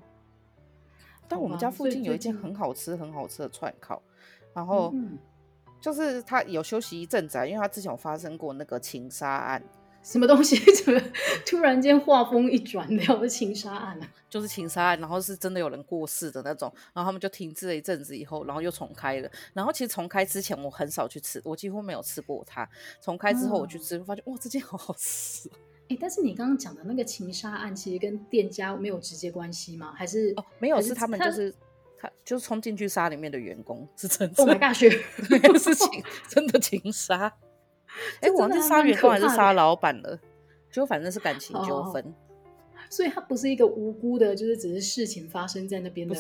[1.28, 4.02] 但我们家附近有一间很好吃、很好吃的串烤，
[4.54, 4.92] 然后。
[4.94, 5.18] 嗯
[5.84, 9.62] 就是他有休息一阵子啊，因为他之前有发生过那个情杀案，
[10.04, 10.58] 什么东西？
[10.84, 11.02] 怎么
[11.46, 14.08] 突然间画风一转，聊的情杀案啊？
[14.30, 19.32] 就是情杀案，然后是真的有人过世的那种，然后他们就停滞了一阵子以后，然后又重开了。
[19.54, 22.68] 然后其实重开之前我很少去吃，我几乎没有吃过它。
[23.02, 25.50] 重开之后我去吃，嗯、发现哇，这件好好吃。
[25.50, 29.94] 哎、欸，但是你刚刚讲的那个情杀案，其实跟店家没有直接关系吗？
[29.96, 31.54] 还是哦，没有，是他们就是。
[32.26, 34.44] 就是冲进去杀里面的员工是真的。
[34.44, 34.76] Oh my god！
[35.30, 37.34] 那个事情 真的情杀。
[38.22, 40.20] 哎、欸，我是杀员工还是杀老板了？
[40.72, 42.04] 就反正是感情纠纷。
[42.04, 42.14] Oh,
[42.90, 46.16] 所以他不是一个无辜的，就是只是事情发生在那边的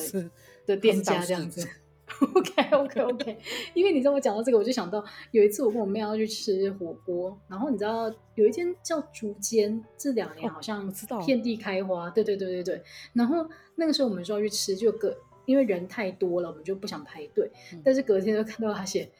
[0.65, 1.67] 的店家这样子。
[2.36, 3.38] OK OK OK。
[3.73, 10.91] 因为你知道我讲到这个，我就想到有一次我跟我妹要去吃火锅，然后你知道有一间叫竹间，这两年好像
[11.25, 12.05] 遍地开花。
[12.05, 12.83] Oh, 对对对对对。
[13.13, 15.15] 然后那个时候我们说要去吃，就隔。
[15.45, 17.51] 因为人太多了，我们就不想排队。
[17.73, 19.12] 嗯、但是隔天就看到他写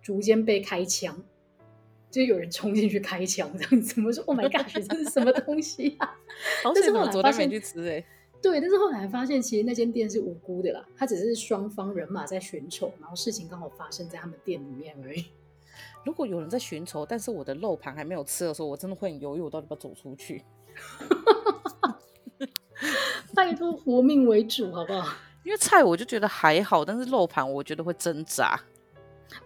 [0.00, 1.22] 逐渐被开枪，
[2.10, 3.94] 就有人冲进去开枪这样子。
[3.94, 4.66] 怎么说？Oh my god！
[4.72, 6.14] 这是什么东西啊？
[6.64, 7.48] 但是后来发现，
[8.42, 15.26] 对，但是后来发现其实那间店是无辜的啦，他只是双方人马在寻仇，然后事情刚好发生在他们店里面而已。
[16.04, 20.42] 如果有人在寻仇，但是我的肉盘还没有吃的时候，我真的会很犹豫，我到底要不要走出去？
[23.34, 25.12] 拜托，活命为主，好不好？
[25.44, 28.58] 因为菜我就觉得还好，但是肉盘我觉得会挣扎。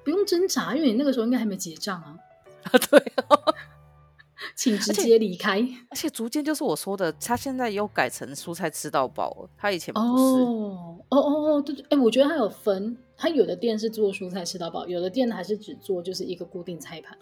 [0.05, 2.17] 不用挣扎，因为你那个时候应该还没结账啊。
[2.71, 3.55] 啊，对哦，
[4.55, 5.61] 请直接离开。
[5.91, 9.51] 而且逐渐就是我说的，他现在又改成蔬菜吃到饱了。
[9.57, 10.07] 他以前不是。
[10.07, 17.17] 哦哦哦哦，对对，哎，我觉得他有分，他有的店是做蔬菜吃到饱，有的店还是只做就是一个固定菜盘。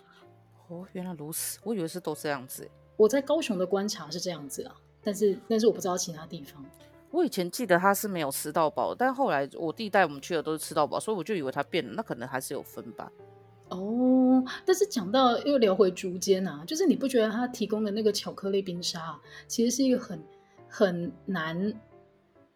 [0.69, 2.69] 哦，原来如此，我以为是都这样子。
[2.97, 6.63] 我在高雄的观察是这样子啊，但是但是我不知道其他地方。
[7.11, 13.11] 我以前记得他是没有吃到饱，但后来我弟带我们去的都是吃到饱，所以我就以为他变了，那可能还是有分吧。
[13.71, 20.23] 哦，但是讲到又聊回竹间啊，就是你不觉得他提供的那个巧克力冰沙，其实是一个很
[20.69, 21.75] 很难，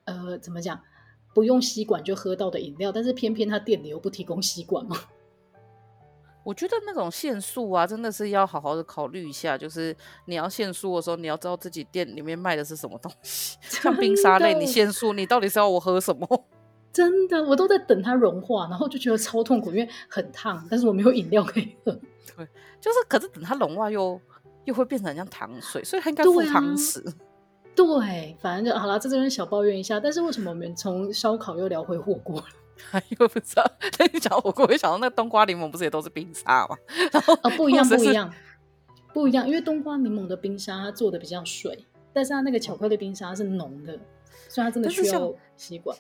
[0.05, 0.81] 呃，怎么讲，
[1.35, 4.97] 不用吸管就喝到的饮料，但是偏偏他店里又不提供吸管吗？
[6.45, 9.57] 我觉得那种限速啊，真的是要好好的考虑一下。
[9.57, 13.57] 就是你要限速的时候，你要知道自己店里面卖的是什么东西。
[13.63, 16.47] 像冰沙类，你限速，你到底是要我喝什么？
[16.93, 21.93] 真的，我都在等它融化，然后就觉得超痛苦，因为很烫，但是我没有饮料可以喝。
[22.37, 22.47] 对，
[22.81, 24.21] 就是可是等它融化又
[24.65, 27.03] 又会变成像糖水，所以它应该附汤匙。
[27.75, 29.99] 对反正就好了，这边小抱怨一下。
[29.99, 32.45] 但是为什么我们从烧烤又聊回火锅了？
[33.19, 33.65] 又不知道，
[33.97, 36.77] 但你讲火锅，我会想到那个冬瓜柠檬不是也都是冰沙吗？
[37.11, 38.35] 然 后哦，不一样， 不一样，
[39.15, 43.99] 不一样，因为冬瓜柠檬的冰沙它做的比较水，但是它那个巧克力冰沙是浓的，
[44.49, 45.97] 所以它真的需要吸管。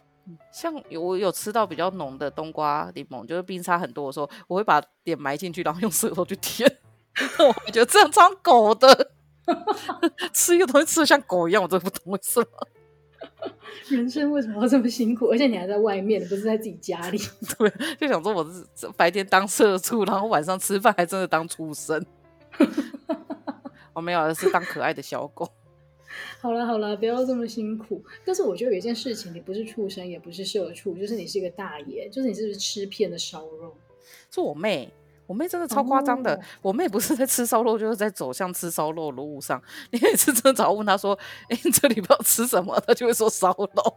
[0.52, 6.70] 像有我有吃到比较浓的冬瓜柠檬，就是冰沙很多的时候，我会把脸埋进去，然后用舌头去舔。
[7.66, 9.12] 我觉得这样超狗的。
[10.32, 12.46] 吃一个东西吃的像狗一样，我真的不懂为什么。
[13.88, 15.26] 人生为什么要这么辛苦？
[15.26, 17.18] 而且你还在外面，你不是在自己家里？
[17.58, 22.04] 对，就想说我是白天当社畜，然后晚上吃饭还真的当畜生。
[23.92, 25.48] 我没有，而是当可爱的小狗。
[26.40, 28.02] 好了好了，不要这么辛苦。
[28.24, 33.74] 但是我觉得有一件事情，你不是畜生，也不是社畜，就是你是一个大爷，就是你是不是吃遍的烧肉？
[34.30, 34.92] 是我妹。
[35.24, 36.44] 我妹真的超夸张的，oh.
[36.62, 39.62] 我妹不是在吃烧肉，就是在走向吃烧肉的路上。
[39.90, 43.94] 你每次真的早问她说：“哎、欸，这里不知道吃什么？”她就会说烧肉。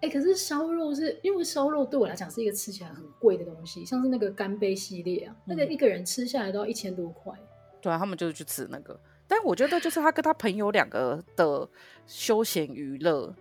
[0.00, 7.34] 哎、欸，可是烧肉是因为烧肉对我来讲是一个吃起来很贵的东西，像是那个干杯系列啊，那个一个人吃下来都要一千多块。
[7.82, 8.98] 对啊，他们就是去吃那个。
[9.26, 11.68] 但我觉得就是他跟他朋友两个的
[12.06, 13.34] 休闲娱乐。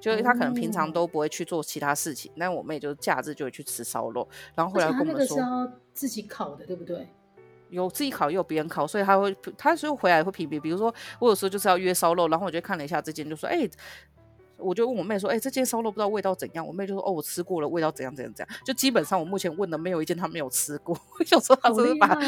[0.00, 7.08] 就是他可能平常都不会去做其他事情，哦、但我妹就是假日就会去吃烧肉，然后回来跟我们说，自己烤的，对不对？
[7.70, 13.70] 有自己烤，也有别人烤，所以他会，他所以回来会评比，比如说我有时候就是要约烧肉，然后我就看了一下这间，就说，哎、欸，
[14.58, 16.66] 我就问我妹说，哎、欸，这间烧肉不知道味道怎样？
[16.66, 18.58] 我妹就说，哦，我吃过了，味道怎样怎样怎样。
[18.64, 20.98] 就基本上我目前问的没有一间他没有吃过，
[21.30, 22.18] 有时候他是把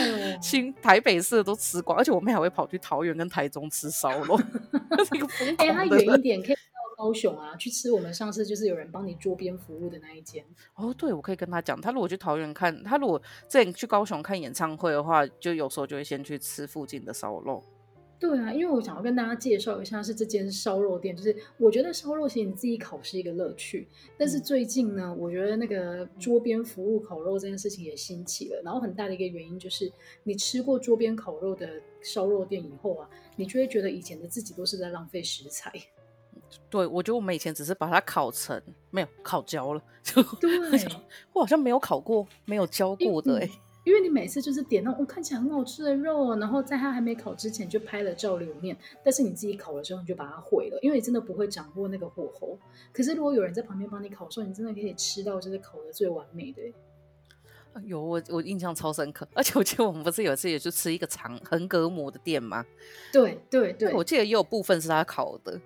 [0.40, 4.38] 新台北市的都吃光，而且我妹还会跑去桃园跟台中吃烧肉。
[5.58, 6.60] 哎、欸，他远一点可以到。
[7.00, 10.92] 高雄啊，去吃我们上次就是有人帮你桌边服务的那一间哦。
[10.92, 17.64] 对，我可以跟他讲，他如果去桃园看，他如果在去高雄看演唱会的话，就有时候就会先去吃附近的烧肉。
[18.20, 29.90] 对啊，因为我想要跟大家介绍一下是这间烧肉店，就是我觉得烧肉其实你自己烤是一个乐趣，但是最近呢，我觉得那个桌边服务烤肉这件事情也兴起了，然后很大的一个原因就是
[30.22, 31.66] 你吃过桌边烤肉的
[32.02, 35.72] 烧肉店以后啊，你就会觉得以前的自己都是在浪费食材。
[36.68, 39.82] 对，我觉得我们以前只是把它烤成，没有烤焦了。
[40.04, 40.50] 就对，
[41.32, 43.50] 我好像没有烤过，没有焦过的哎、欸。
[43.84, 52.58] 因为你每次就是点那种、哦、看起来很好吃的肉，然后在它还没烤之前就拍了照留念，但是你自己烤的时候你就把它毁了，因为你真的不会掌握那个火候。
[52.92, 56.62] 可是如果有人在旁边帮你烤的时候，你真的可以吃到就是烤的最完美的。
[57.84, 62.66] 有我我印象超深刻，而且我记得我们不是有一次也去吃一个长横膈膜的店吗？
[63.12, 65.60] 对对对，我记得也有部分是他烤的。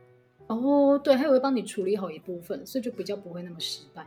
[0.46, 4.06] 哦，对，他也会帮你处理好一部分，所以就比较不会那么失败。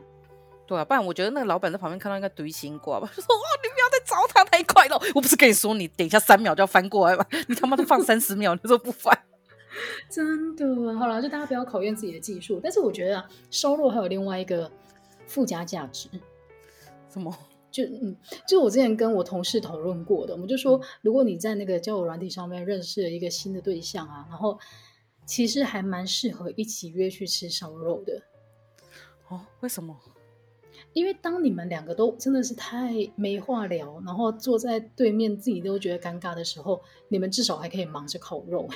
[0.67, 4.99] 对啊，不然我觉得那个老板在旁边看到应该堆心挂吧，就说：“哇，你不要再糟蹋太快了！
[5.13, 7.25] 我不是跟你说，你等一下三秒就要翻过来吗？
[7.47, 9.17] 你他妈都放三十秒，你说不翻？
[10.09, 12.59] 真的，好了，就大家不要考验自己的技术。
[12.63, 14.71] 但是我觉得啊，烧肉还有另外一个
[15.27, 16.09] 附加价值。
[17.09, 17.37] 什么？
[17.69, 18.15] 就嗯，
[18.47, 24.57] 就我之前跟我同事讨论过的，我们就说，如果你在那个交友软体上面认识了一个新的对象啊，然后。
[25.27, 28.21] 其实还蛮适合一起约去吃烧肉的
[29.27, 29.41] 哦。
[29.59, 29.93] 为什么？
[30.97, 38.67] 因为当你们两个都真的是太没话聊，然后坐在对面自己都觉得尴尬的时候，你们至少还可以忙着烤肉。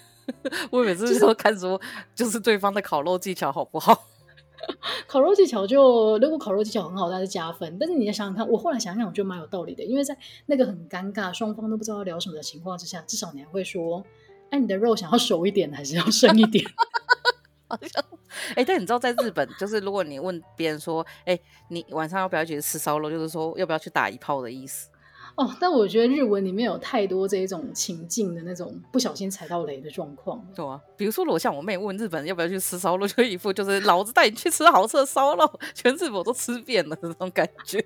[0.70, 1.80] 我每次说看说，
[2.14, 4.08] 就是对方的烤肉技巧好不好？
[5.08, 7.78] 烤肉技巧就如果烤肉技巧很好，那是加分。
[7.80, 9.82] 但是你要想想看，我后来想想，我觉得蛮有道理的。
[9.82, 14.04] 因为在那个很尴尬、双方都不知道要聊什么的情况之下，至少你还会说。
[14.50, 16.64] 哎你的肉想要熟一点还是要生一点？
[18.54, 24.90] 哎，但你知道在日本，就是如果你问别人说，哎，你晚上要不要去吃烧肉，就是说要不要去打一炮的意思。
[25.36, 30.40] 哦，但我觉得日文里面有太多这一种情境的那种不小心踩到雷的状况。
[30.54, 37.84] 对啊，比如说，我像我妹问日本人要不要去吃烧肉，就一副就是老子带你去吃好吃的烧肉，全日本我都吃遍了这种感觉。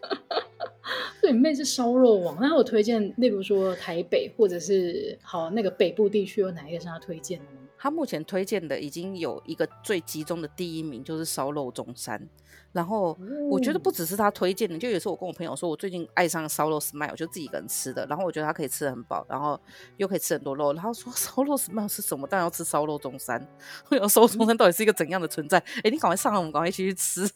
[1.22, 7.59] 对，妹是烧肉王，那我推荐，例如说台北或者是好那个北部地区有哪一个是他推荐的吗？
[7.82, 12.28] 他目前推荐的已经有一个最集中的第一名，就是烧肉中山。
[12.72, 13.18] 然后
[13.50, 18.04] 我觉得不只是他推荐的，就有时候我跟我朋友说，我最近爱上烧肉 smile，我就自己一个人吃的。
[18.04, 19.58] 然后我觉得他可以吃得很饱，然后
[19.96, 20.74] 又可以吃很多肉。
[20.74, 22.26] 然后说烧肉 smile 是什么？
[22.28, 23.44] 当然要吃烧肉中山。
[23.88, 25.58] 我想烧肉中山到底是一个怎样的存在？
[25.82, 27.26] 哎，你赶快上来，我们赶快一起去吃。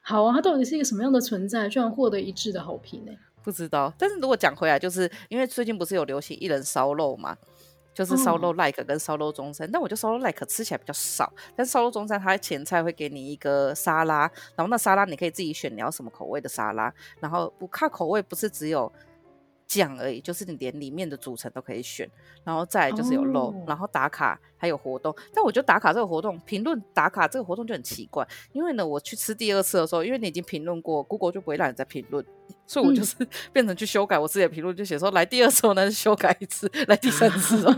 [0.00, 1.66] 好啊，它到底是一个什么样的存在？
[1.70, 3.12] 居然获得一致的好评呢？
[3.42, 3.90] 不知道。
[3.96, 7.36] 但是如果讲回来，就是因为最近不是有流行一人烧肉嘛，
[7.96, 9.66] 就是烧肉 like 跟烧肉中山。
[9.66, 18.92] 嗯、但我觉得烧肉 like 吃起来比较少，但是烧肉中山它前菜会给你一个沙拉，然后那沙拉你可以自己选你要什么口味的沙拉，然后不看口味不是只有。
[19.66, 22.08] 酱而已，就是你连里面的组成都可以选，
[22.44, 25.14] 然后再来就是有肉，哦、然后打卡还有活动。
[25.34, 32.24] 但我觉得打卡这个活动，评论打卡这个活动就很奇怪，因为呢，我去吃第二次的时候，因为你已经评论过，Google 就不会让你再评论，
[32.66, 33.16] 所以我就是
[33.52, 37.74] 变成去修改我自己的评论，就写说来第二次我能修改一次，来第三次哦，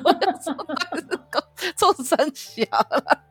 [1.74, 3.24] 做三小了，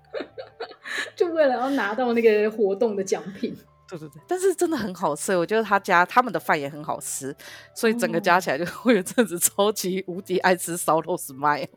[1.15, 3.55] 就为了要拿到那个活动的奖品。
[3.87, 7.35] 对对对，但是真的很好吃，我觉得他家他们的饭也很好吃，
[7.73, 11.67] 所以整个加起来就 会有阵子超级无敌爱吃烧肉 smile。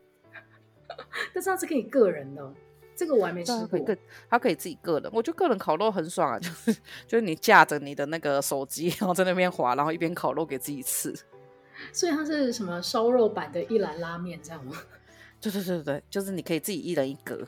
[1.33, 2.53] 但是它是可以个人的，
[2.95, 3.79] 这个我还没吃过。
[3.79, 3.97] 它，
[4.29, 6.73] 它可以自己个人，我觉得个人烤肉很爽啊， 就是
[7.07, 11.13] 就是你架着你的那个手机，然后在那边滑，然后一边烤肉给自己吃。
[11.93, 14.77] 所以它是什么烧肉版的一兰拉面这样吗？
[15.39, 17.47] 对对对对，就是你可以自己一人一格。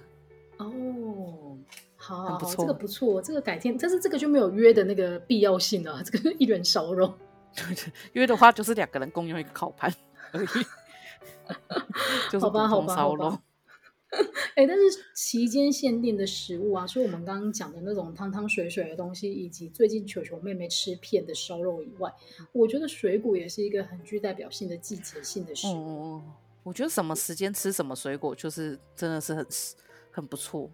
[0.58, 1.58] 哦，
[2.06, 7.14] 好，好，好，这个不错，这个改天，但是这个就没有约的那个必要性了，这个一人烧肉。
[7.56, 9.90] 对对，约的话就是两个人共用一个烤盘
[10.34, 10.48] 而已。
[12.38, 13.42] 好吧，好吧，好吧。
[14.56, 14.84] 哎、欸，但是
[15.16, 22.14] 期间限定的食物啊，除了我们刚刚讲的那种汤汤水水的东西，以及最近球球妹妹吃片的烧肉以外，
[22.52, 25.72] 我觉得水果也是一个很具代表性的季节性的食物。
[25.72, 26.34] 嗯，
[26.64, 29.48] 我觉得什么时间吃什么水果，就是真的是很
[30.12, 30.70] 很不错。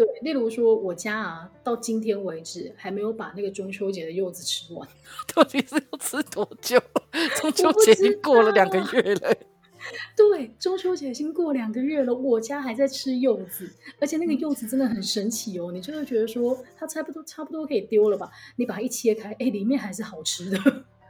[0.00, 4.88] 对，例如说我家啊，到今天为止还没有把那个中秋节的柚子吃完。
[5.34, 6.80] 到底是要吃多久？
[7.36, 9.36] 中秋节已经过了两个月了。
[10.16, 13.70] 对，中秋节已经过两个月了，我家还在吃柚子，
[14.00, 18.30] 而且那个柚子真的很神奇哦，你就会觉得说它差不多差不多可以丢了吧？
[18.56, 20.58] 你把它一切开，哎，里面还是好吃的。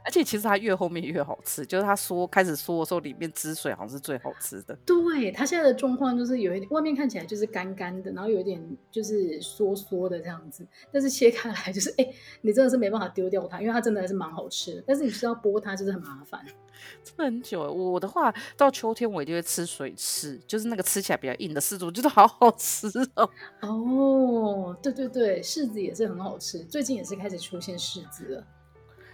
[0.03, 4.75] 而且其实它越后面越好吃，就是它缩开始缩的时候，里面汁水好像是最好吃的。
[4.85, 14.83] 对，它现在的状况就是有一点，外面看起来就是干干的，然后有一点就是缩缩的这样子，但是切开来就是，哎，你真的是没办法丢掉它，因为它真的还是蛮好吃的。
[14.87, 16.43] 但是你需要剥它，就是很麻烦。
[17.03, 17.71] 真的很久。
[17.71, 23.29] 我的话，到秋天我一定会吃水柿，就是那个吃起来比较硬的柿子，我觉得好好吃哦。
[23.61, 28.43] 哦，对对对，柿子也是很好吃，最近也是开始出现柿子了。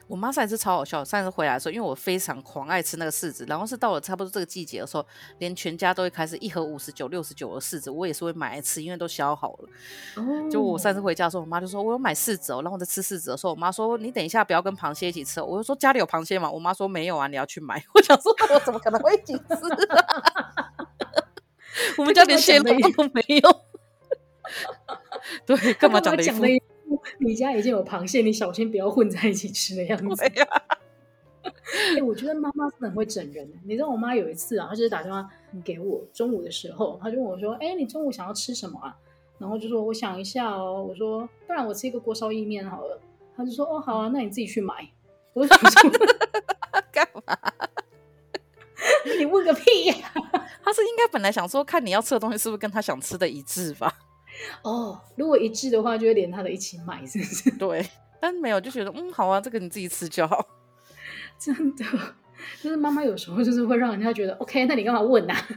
[0.08, 5.06] 我妈上一次超好笑，上次回来的时候，因为我非常狂爱吃那个柿子，然后是到了差不多这个季节的时候，
[5.40, 9.70] 连全家都会开始一盒五十九、六十九的柿子，我也是会买来吃，因为都削好了。
[10.16, 10.50] 哦。
[10.50, 19.54] 就我上次回家的时候，我妈就说：“我有买柿子哦。”然后我在吃柿子的时候，我妈说：“你等一下不要跟螃蟹一起吃。”我就说：“家里有螃蟹吗？”我妈说：“没有啊，你要去买。” 我想说：“我怎么可能会一起吃
[19.90, 20.06] 啊？
[22.00, 23.62] 我们家连蟹肉都没有。
[25.46, 26.44] ”对，干嘛讲的一副？
[27.20, 30.24] 你家已经有螃蟹，你小心不要混在一起吃的样子。
[31.44, 33.50] 哎、欸，我觉得妈妈真的很会整人。
[33.66, 35.28] 你知道我妈有一次啊，她就是打电话
[35.64, 38.96] 给我，中午的时候，她就问我说：“哎、欸，你中午想要吃什么啊？”
[39.38, 43.00] 然后就说：“我想一下哦。”我说：“不然我吃一个锅烧意面好了。”
[43.36, 44.74] 她就说：“哦，好啊，那你自己去买。”
[45.34, 45.58] 我说：
[46.92, 47.38] “干嘛？
[49.20, 53.94] 你问个屁呀、啊！”她是应该本来想说，看你要吃的东西是不是跟她想吃的一致吧。
[54.64, 57.52] 哦，如果一致的话，就会连他的一起买，是不是？
[57.58, 57.88] 对，
[58.20, 60.46] 但没有就觉得，嗯，好啊，这个你自己吃就好。
[61.40, 61.86] 真的，
[62.62, 65.48] 就是妈妈有时候就是会让人家觉得，OK，那你干嘛问呢、啊？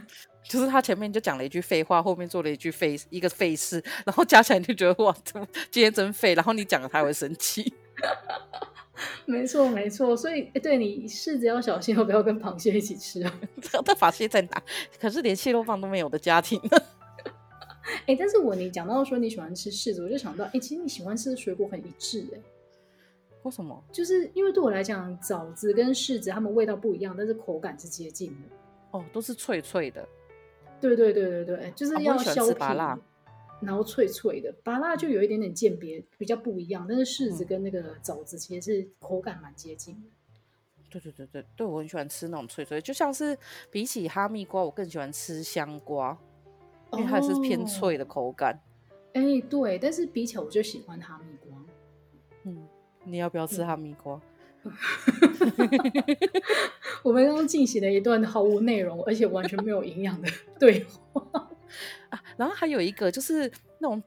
[0.43, 5.15] 就是他前面就讲了一句废话，后面做了一句废一个废事，然后加起来就觉得哇，
[5.71, 6.35] 今天真废。
[6.35, 7.73] 然后你讲了，他会生气。
[9.25, 10.15] 没错，没错。
[10.15, 13.33] 所以，对你柿子要小心，要不要跟螃蟹一起吃啊。
[13.71, 14.61] 那螃蟹在哪？
[14.99, 16.59] 可是连蟹肉棒都没有的家庭。
[18.07, 22.39] 哎，但是我你讲到说你喜欢吃柿子，我就想到，哎，其实你喜欢吃的水果很一致，哎，
[23.43, 23.83] 为什么？
[23.91, 28.57] 就是因为对我来讲，枣子跟柿子它们味道不一样，但是口感是接近的。
[28.91, 30.07] 哦，都是脆脆的。
[30.79, 32.59] 对对对对对，就是要削皮，
[33.61, 34.51] 然后脆脆的。
[34.63, 40.09] 芭辣就有一点点鉴别比较不一样，但是柿子跟那个枣子其实是口感蛮接近的。
[40.89, 43.37] 对对对对，对我很喜欢吃那种脆脆，就像是
[43.69, 46.17] 比起哈密瓜，我更喜欢吃香瓜。
[46.93, 48.59] 因为它是偏脆的口感，
[49.13, 51.57] 哎、哦，对，但是比起来我就喜欢哈密瓜。
[52.43, 52.67] 嗯，
[53.03, 54.19] 你要不要吃哈密瓜？
[54.63, 54.71] 嗯、
[57.03, 60.29] 我们刚刚进行了一段毫无内容，而且完全没有营养的
[60.59, 61.23] 对话
[62.09, 62.23] 啊。
[62.37, 64.01] 然后还有一个就是那种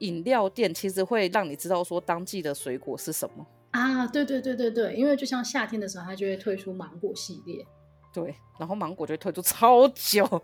[0.00, 4.06] 饮料店，其实会让你知道说当季的水果是什么啊。
[4.06, 7.64] 对对对对对，因为就像夏天的时候，它就会推出芒果系列。
[8.12, 10.42] 对，然后芒果就会推出超久。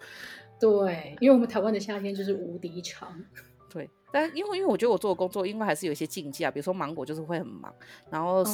[0.61, 3.25] 对，因为我们台湾的夏天就是无敌长。
[3.73, 7.73] 对，但因为因为我觉得我做的工作，因为还是有一些禁忌啊，比如说芒果就是会很忙，
[8.11, 8.45] 然后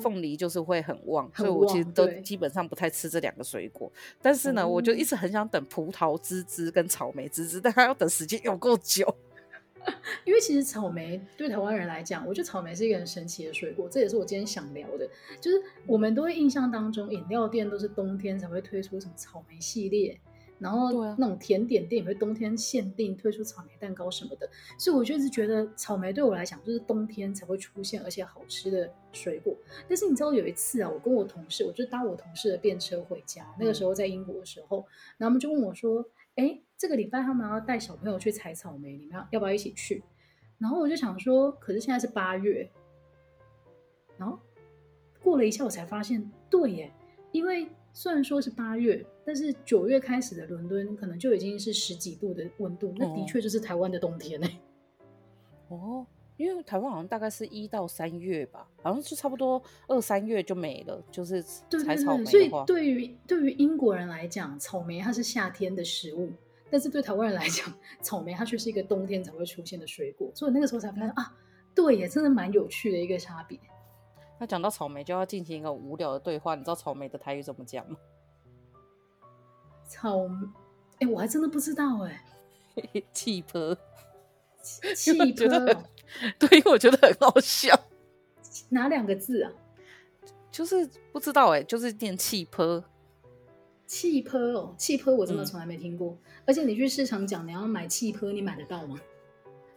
[0.00, 3.90] 凤梨就是会很旺，哦、所以我其实都基本上不太吃这两个水果。
[4.20, 9.12] 但是呢，我就一直很想等葡萄汁汁跟草莓汁汁，但还要等时间有够久。
[10.26, 15.08] 因为其实草莓对台湾人来讲，我觉得草莓是一个很神奇的水果，这也是我今天想聊的。
[15.40, 15.56] 就是
[15.86, 20.20] 我们都会印象当中，饮料店都是冬天才会推出什么草莓系列。
[20.58, 29.56] 然后那种甜点店也会冬天限定推出草莓蛋糕什么的，所以我就是觉得草莓对我来讲就是冬天才会出现而且好吃的水果。
[29.88, 34.78] 但是你知道有一次啊，我跟我同事，我就搭我同事的便车回家，那个时候在英国的时候，
[35.16, 36.04] 然后他们就问我说
[36.34, 40.02] ：“哎，这个礼拜他们要带小朋友去采草莓，你们要要不要一起去？”
[40.58, 42.68] 然后我就想说，可是现在是八月，
[44.16, 44.38] 然后
[45.22, 46.92] 过了一下我才发现，对耶，
[47.30, 47.68] 因为。
[48.00, 54.60] 虽然说是八月，但是九月开始的伦敦可能就已经是十几度的温度，那的确就是台湾的冬天呢、欸。
[55.66, 62.24] 哦，因为台湾好像大概是一到三月吧，好像就差不多二三月就没了，就是采草莓。
[62.24, 66.30] 所以对于对于英国人来讲，草莓它是夏天的食物，
[66.70, 70.30] 但是对台湾人来讲，草莓它却是一个冬天才会出现的水果。
[70.36, 71.36] 所以那个时候才发现啊，
[71.74, 73.58] 对也，真的蛮有趣的一个差别。
[74.38, 76.54] 那讲到草莓，就要进行一个无聊的对话。
[76.54, 77.96] 你知道草莓的台语怎么讲吗？
[79.88, 80.26] 草，
[80.98, 82.24] 哎、欸，我还真的不知道哎。
[83.12, 83.58] 气泡，
[84.94, 85.44] 气泡
[86.38, 87.78] 对，因为我觉得很好笑。
[88.68, 89.52] 哪两个字啊？
[90.50, 92.82] 就是不知道哎，就是念气泡。
[93.86, 96.10] 气泡哦，气泡我真的从来没听过。
[96.10, 99.00] 嗯、而且你去市场讲你要买气泡，你买得到吗？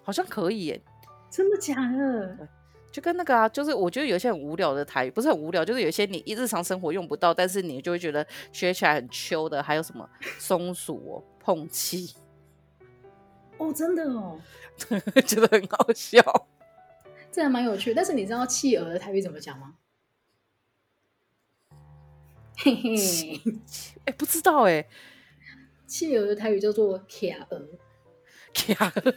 [0.04, 0.82] 好像可以耶。
[1.30, 2.48] 真的假的？
[2.92, 12.14] 就跟那个啊，就是我觉得有些很无聊的台语，不是很无聊，就是有些你日常生活用不到，但是你就会觉得学起来很秋的，还有什么 松鼠哦、碰气
[13.58, 14.40] 哦，真的哦，
[15.26, 16.22] 觉得很好笑，
[17.32, 17.94] 这还蛮有趣。
[17.94, 19.76] 但是你知道企鹅的台语怎么讲吗？
[22.58, 23.42] 嘿嘿，
[24.04, 24.86] 哎、欸，不知道哎，
[25.88, 27.68] 企鹅的台语叫做卡鹅，
[28.54, 29.14] 卡鹅。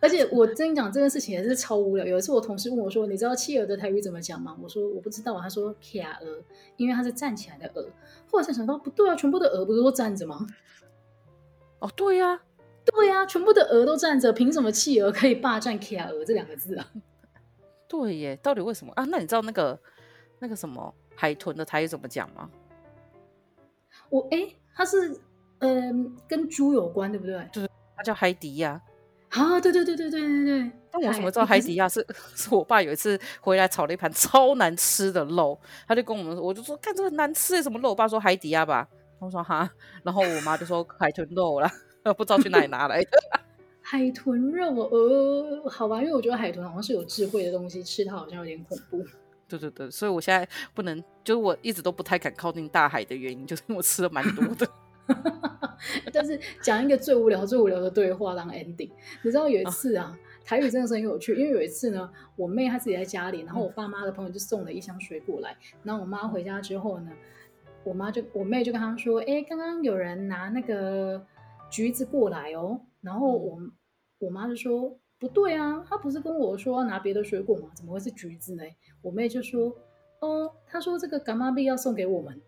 [0.00, 2.06] 而且我跟你讲这件事情也是超无聊。
[2.06, 6.42] 有一次我同事问我说：“你知道企鹅的台语怎么讲吗？”我说：“我不知道。”他说：“卡鹅，
[6.76, 7.88] 因为它是站起来的鹅。”
[8.30, 10.46] 后来才想到，不对啊，全部的鹅不是都站着吗？
[11.80, 12.40] 哦，对呀、啊，
[12.84, 16.92] 对呀、啊，全部的鹅都站着，凭什么企鹅可以霸占企鹅这两个字啊？
[17.88, 19.04] 对耶，到底为什么啊？
[19.10, 19.78] 那你知道那个
[20.38, 22.48] 那个什么海豚的台语怎么讲吗？
[24.08, 25.20] 我哎，它是
[25.58, 27.48] 嗯、呃，跟猪有关，对不对？
[27.52, 28.80] 就是它叫海迪呀。
[28.80, 28.91] 啊，
[29.60, 30.70] 对对对对对对对！
[30.90, 32.06] 但我怎么知道海底亚是
[32.36, 35.58] 是我爸有一次回来炒了一盘 超难吃的肉，
[35.88, 37.88] 他就跟我们说，我就说看这个难吃什么肉？
[37.90, 38.86] 我爸说海底亚吧，
[39.18, 39.68] 我说哈，
[40.02, 41.72] 然后我妈就说 海豚肉啦，
[42.16, 43.08] 不知道去哪里拿来的。
[43.80, 49.04] 海豚肉，呃，好吧，因为我觉得海豚好像是有智慧的东西，吃它好像有点恐怖。
[49.48, 54.66] 对对对，所以我现在不能，就是我一直都不太敢靠近大海的原因，就是我吃了蛮多的。
[56.12, 58.90] 但是讲一个最无聊、最无聊的对话当 ending，
[59.22, 61.34] 你知道有一次啊，台语真的是很有趣。
[61.34, 65.56] 因为有一次呢，我妹她自己在家里，然后我爸妈的朋友就送了一箱水果来。
[65.82, 67.10] 然后我妈回家之后呢，
[67.84, 71.26] 我妈就我妹就跟她说：“哎，刚刚有人拿那个
[71.68, 73.58] 橘子过来哦。”然后我
[74.20, 77.68] 我妈就说：“不对啊，她不是跟我说要拿别的水果吗？
[77.74, 78.62] 怎么会是橘子呢？”
[79.02, 79.74] 我妹就说
[80.20, 82.40] ：“哦，她说这个干妈币要送给我们。”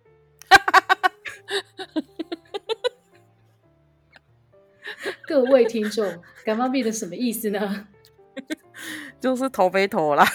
[5.26, 7.86] 各位听众，感冒病的什么意思呢？
[9.20, 10.26] 就是头被头啦。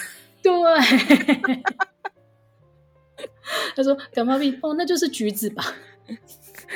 [0.42, 0.52] 对，
[3.76, 5.64] 他说感冒病哦，那就是橘子吧？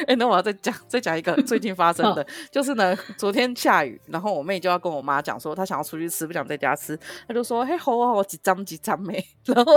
[0.00, 6.98] 哎、欸，那我要再讲再讲一个最近发生的，哦、就是呢，昨天下雨，然后我妹就要跟我妈讲说，她想要出去吃，不想在家吃，
[7.28, 9.72] 她就说嘿，好啊，我几张几张没，然后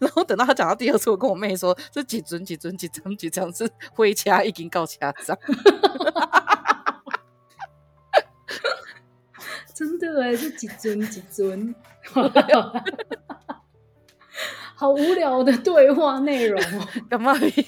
[0.00, 5.36] 然后等到她讲到第二次，我跟我妹说，这几尊几尊几张几张是回家已经告家长。
[9.78, 11.72] 真的哎，是几尊几尊，
[14.74, 16.88] 好无聊的对话内容哦。
[17.08, 17.64] 感冒病，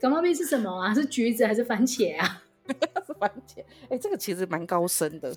[0.00, 0.92] 感冒病是什么啊？
[0.92, 2.42] 是橘子还是番茄啊？
[3.06, 3.60] 是 番茄。
[3.82, 5.32] 哎、欸，这个其实蛮高深的。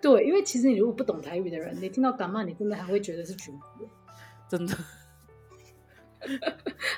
[0.00, 3.58] 对，因为其实你如果不懂台语的人，你听到感冒，你真的还会觉得是橘子。
[4.48, 4.76] 真的。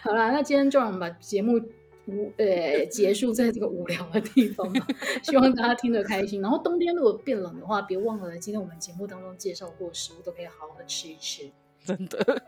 [0.03, 1.59] 好啦，那今天就让我们把节目。
[2.07, 4.87] 无呃，结束在这个无聊的地方吧，
[5.23, 6.41] 希望大家听得开心。
[6.43, 11.51] 然后冬天如果变冷的话，别忘了今天我们节目当中介绍过的食物都可以好好的吃一吃。
[11.85, 12.43] 真的，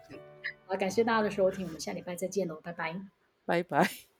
[0.66, 3.00] 好，感谢大家的收听，我们下礼拜再见喽，拜拜，
[3.44, 4.15] 拜拜。